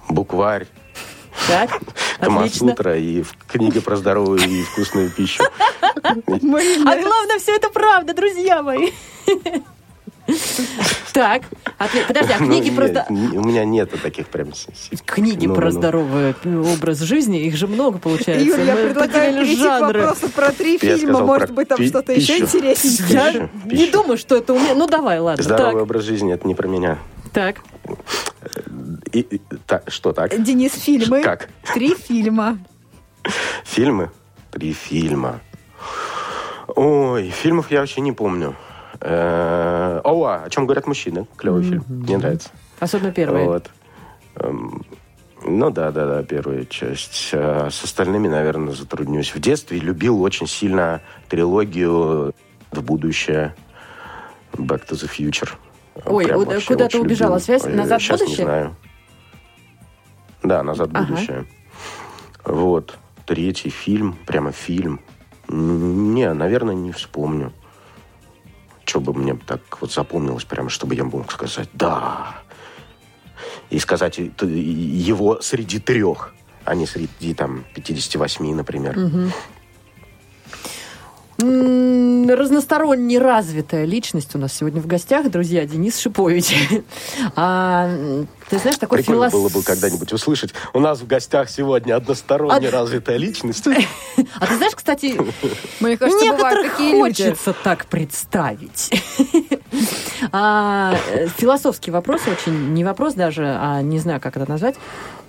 [0.09, 0.67] Букварь,
[1.47, 1.69] Так,
[2.19, 2.27] отлично.
[2.69, 5.43] Камасутра и в- книга про здоровую и вкусную пищу.
[6.03, 8.91] А главное, все это правда, друзья мои.
[11.13, 11.43] Так,
[11.79, 13.05] отли- подожди, а Ну, книги нет, про...
[13.13, 14.49] У меня нету таких прям...
[15.05, 15.79] Книги Ну, про ну, ну.
[15.79, 16.35] здоровый
[16.73, 18.43] образ жизни, их же много получается.
[18.43, 20.01] Юр, я предлагаю перейти к жанры.
[20.01, 21.19] вопросу про три Я фильма.
[21.21, 23.07] Может быть, там что-то еще интереснее.
[23.09, 24.73] Я Пищу, не думаю, что это у меня...
[24.75, 25.43] Ну, давай, ладно.
[25.43, 26.97] Здоровый образ жизни– это не про меня.
[27.35, 27.57] Так,
[29.11, 30.41] И- и- та- что так?
[30.41, 31.21] Денис, фильмы.
[31.21, 31.49] Как?
[31.73, 32.59] Три фильма.
[33.65, 34.09] Фильмы?
[34.51, 35.41] Три фильма.
[36.77, 38.55] Ой, фильмов я вообще не помню.
[39.01, 41.27] Э, О, а, о чем говорят мужчины.
[41.35, 41.83] Клевый фильм.
[41.89, 42.49] Мне нравится.
[42.79, 43.43] Особенно первый.
[43.43, 43.69] Вот.
[44.37, 44.85] Эм,
[45.43, 47.31] Ну да, да, да, первая часть.
[47.33, 49.35] Э, С остальными, наверное, затруднюсь.
[49.35, 52.33] В детстве любил очень сильно трилогию
[52.71, 53.53] «В будущее»,
[54.53, 55.49] «Back to the Future».
[56.05, 57.63] Ой, Прям вот, вообще куда-то убежала связь.
[57.65, 58.45] Э, «Назад в Сейчас не будущее»?
[58.45, 58.75] знаю.
[60.43, 61.05] Да, «Назад в Ага.
[61.07, 61.45] будущее».
[62.43, 62.97] Вот.
[63.25, 64.99] Третий фильм, прямо фильм.
[65.47, 67.53] Не, наверное, не вспомню.
[68.83, 72.35] Что бы мне так вот запомнилось, прямо, чтобы я мог сказать «да».
[73.71, 76.33] И сказать и- его среди трех,
[76.65, 78.97] а не среди там 58, например.
[78.97, 79.31] М,
[81.37, 86.55] Разносторонне развитая личность у нас сегодня в гостях, друзья, Денис Шипович.
[88.45, 90.53] А, ты знаешь, такой Прикольно филос- было бы когда-нибудь услышать.
[90.73, 93.65] У нас в гостях сегодня односторонне Од- развитая личность.
[94.39, 95.17] А ты знаешь, кстати,
[95.79, 98.91] Мне кажется, некоторых хочется так представить.
[100.31, 104.75] А, э, Философский вопрос очень, не вопрос даже, а не знаю, как это назвать.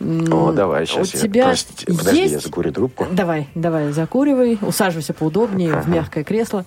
[0.00, 1.22] О, давай, сейчас У я...
[1.22, 3.06] тебя Простите, подожди, я закурю трубку.
[3.10, 6.64] Давай, давай, закуривай, усаживайся поудобнее в мягкое кресло.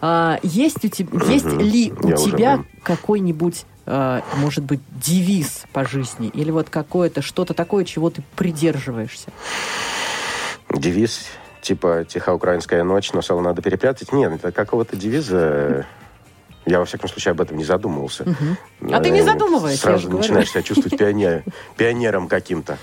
[0.00, 5.84] А, есть у тебя, есть ли у Я тебя какой-нибудь, а, может быть, девиз по
[5.86, 9.28] жизни или вот какое-то что-то такое, чего ты придерживаешься?
[10.72, 11.26] Девиз
[11.62, 14.12] типа «Тиха украинская ночь, но сало надо перепрятать».
[14.12, 15.86] Нет, это какого-то девиза...
[16.66, 18.24] Я, во всяком случае, об этом не задумывался.
[18.92, 21.42] А ты не Э, задумываешься, Сразу начинаешь себя чувствовать пионер-
[21.76, 22.76] пионером каким-то.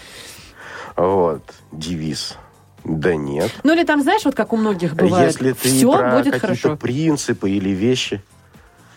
[0.96, 1.44] Вот.
[1.72, 2.36] Девиз.
[2.84, 3.52] Да нет.
[3.64, 6.40] Ну или там, знаешь, вот как у многих бывает, Если ты все про будет какие-то
[6.40, 6.76] хорошо.
[6.76, 8.37] принципы или вещи, э,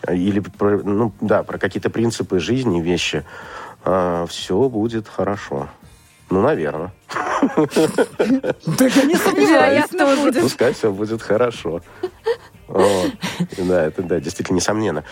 [0.09, 3.23] или про, ну, да, про какие-то принципы жизни, вещи,
[3.83, 5.69] все будет хорошо.
[6.29, 6.93] Ну, наверное.
[7.57, 7.65] Да
[8.87, 10.41] я не Вероятно, будет.
[10.41, 11.81] Пускай все будет хорошо.
[12.67, 15.03] Да, это да, действительно, несомненно.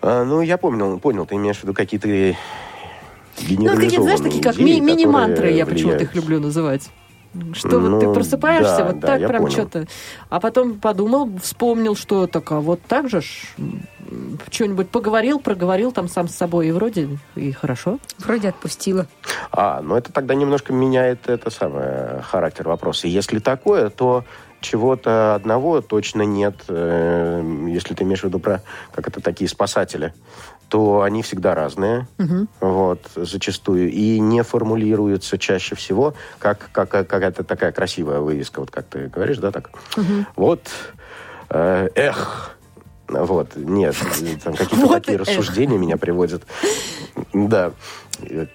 [0.00, 4.58] А, Ну, я понял, понял, ты имеешь в виду какие-то Ну, какие-то, знаешь, такие как
[4.58, 6.88] ми- мини-мантры, я почему-то их люблю называть.
[7.54, 9.86] Что вот ты Ну, просыпаешься, да, вот да, так прям что-то.
[10.28, 13.54] А потом подумал, вспомнил, что так, а вот так же ж,
[14.50, 17.98] что-нибудь поговорил, проговорил там сам с собой, и вроде и хорошо.
[18.18, 19.06] Вроде отпустила.
[19.50, 23.08] А, ну это тогда немножко меняет это самое характер вопроса.
[23.08, 24.24] Если такое, то
[24.60, 26.56] чего-то одного точно нет.
[26.68, 28.62] Э, Если ты имеешь в виду про
[28.92, 30.14] как это такие спасатели,
[30.68, 32.06] то они всегда разные,
[32.60, 38.86] вот зачастую и не формулируются чаще всего как как какая-то такая красивая вывеска, вот как
[38.86, 39.70] ты говоришь, да, так.
[40.36, 40.62] Вот,
[41.50, 42.56] э, эх.
[43.08, 43.94] Вот, нет,
[44.42, 45.26] там какие-то Вот такие эх.
[45.26, 46.42] рассуждения меня приводят,
[47.32, 47.72] да,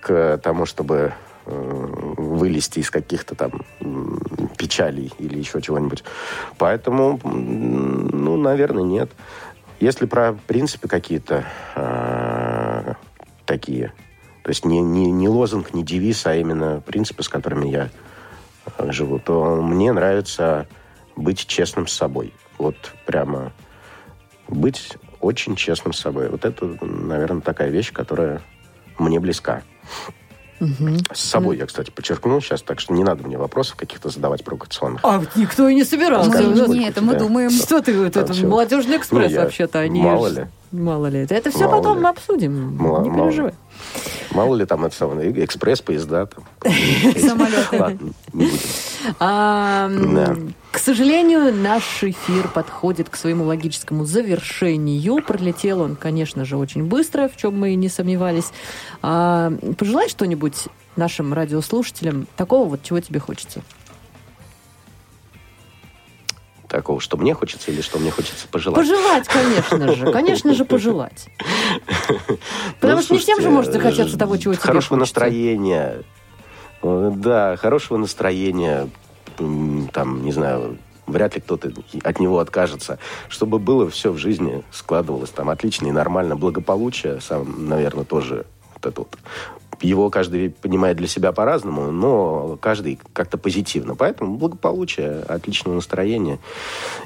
[0.01, 1.13] к тому, чтобы
[1.45, 3.61] э, вылезти из каких-то там
[4.57, 6.03] печалей или еще чего-нибудь.
[6.57, 9.11] Поэтому, ну, наверное, нет.
[9.79, 12.93] Если про принципы какие-то э,
[13.45, 13.93] такие,
[14.43, 17.89] то есть не, не, не лозунг, не девиз, а именно принципы, с которыми я
[18.77, 20.67] э, живу, то мне нравится
[21.15, 22.33] быть честным с собой.
[22.57, 23.53] Вот прямо
[24.49, 26.27] быть очень честным с собой.
[26.27, 28.41] Вот это, наверное, такая вещь, которая
[28.97, 29.63] мне близка.
[31.13, 35.01] С собой я, кстати, подчеркну сейчас, так что не надо мне вопросов каких-то задавать провокационных.
[35.03, 36.29] А никто и не собирался.
[36.29, 37.49] Мы Ну, не это, мы думаем.
[37.49, 40.47] Что ты, вот это, молодежный экспресс Ну, вообще-то, мало ли.
[40.71, 41.25] Мало ли.
[41.29, 42.03] Это все Мало потом ли.
[42.03, 43.51] мы обсудим, Мало- не переживай.
[43.51, 43.53] Мало
[44.55, 46.27] ли там это самое, экспресс-поезда.
[46.27, 46.43] Там,
[47.19, 47.99] Самолеты.
[50.71, 55.23] К сожалению, наш эфир подходит к своему логическому завершению.
[55.23, 58.51] Пролетел он, конечно же, очень быстро, в чем мы и не сомневались.
[59.01, 63.63] А, пожелай что-нибудь нашим радиослушателям такого, вот чего тебе хочется.
[66.69, 68.75] Такого, что мне хочется или что мне хочется пожелать.
[68.77, 70.11] Пожелать, конечно же.
[70.13, 71.27] Конечно же, пожелать.
[72.79, 76.03] Потому Ну, что не всем же может захотеться того, чего тебе Хорошего настроения.
[76.83, 78.87] Э, Да, хорошего настроения.
[79.37, 81.71] Там, не знаю, вряд ли кто-то
[82.03, 82.99] от него откажется.
[83.29, 86.35] Чтобы было все в жизни складывалось там отлично и нормально.
[86.35, 88.45] Благополучие, сам, наверное, тоже
[88.75, 89.17] вот это вот.
[89.81, 93.95] Его каждый понимает для себя по-разному, но каждый как-то позитивно.
[93.95, 96.39] Поэтому благополучие, отличного настроения.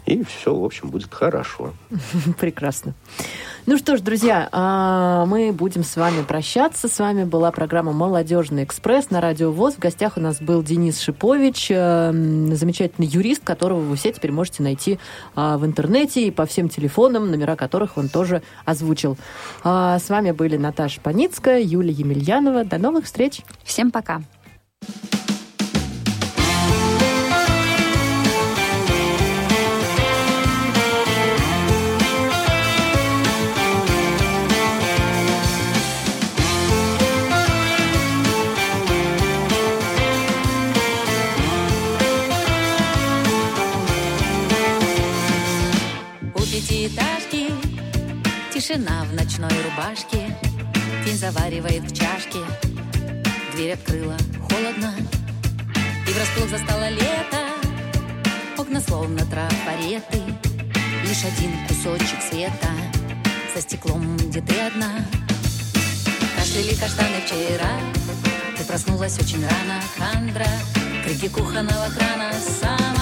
[0.05, 1.73] И все, в общем, будет хорошо.
[2.39, 2.93] Прекрасно.
[3.65, 6.89] Ну что ж, друзья, а, мы будем с вами прощаться.
[6.89, 9.75] С вами была программа «Молодежный экспресс» на Радио ВОЗ.
[9.75, 12.11] В гостях у нас был Денис Шипович, э,
[12.55, 14.99] замечательный юрист, которого вы все теперь можете найти
[15.33, 19.17] а, в интернете и по всем телефонам, номера которых он тоже озвучил.
[19.63, 22.62] А, С вами были Наташа Паницкая, Юлия Емельянова.
[22.63, 23.41] До новых встреч!
[23.63, 24.21] Всем пока.
[46.53, 47.51] Пятиэтажки
[48.53, 50.32] Тишина в ночной рубашке,
[51.23, 52.39] заваривает в чашке.
[53.53, 54.17] Дверь открыла,
[54.49, 54.93] холодно,
[56.05, 57.39] и врасплох застало лето.
[58.57, 60.21] Окна словно трафареты,
[61.07, 62.67] лишь один кусочек света.
[63.55, 65.05] За стеклом, где ты одна.
[66.35, 67.71] Кашляли каштаны вчера,
[68.57, 70.49] ты проснулась очень рано, Хандра.
[71.05, 72.92] Крики кухонного крана с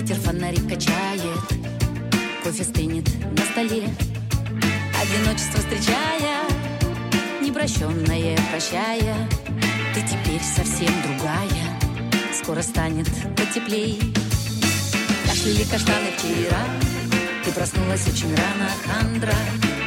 [0.00, 1.44] ветер фонарик качает,
[2.42, 3.86] кофе стынет на столе,
[4.98, 6.40] одиночество встречая,
[7.42, 9.28] непрощенное прощая,
[9.94, 11.78] ты теперь совсем другая,
[12.32, 14.00] скоро станет потеплей.
[15.26, 16.64] Кашляли каштаны вчера,
[17.44, 19.36] ты проснулась очень рано, Хандра,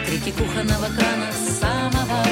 [0.06, 2.23] крики кухонного крана самого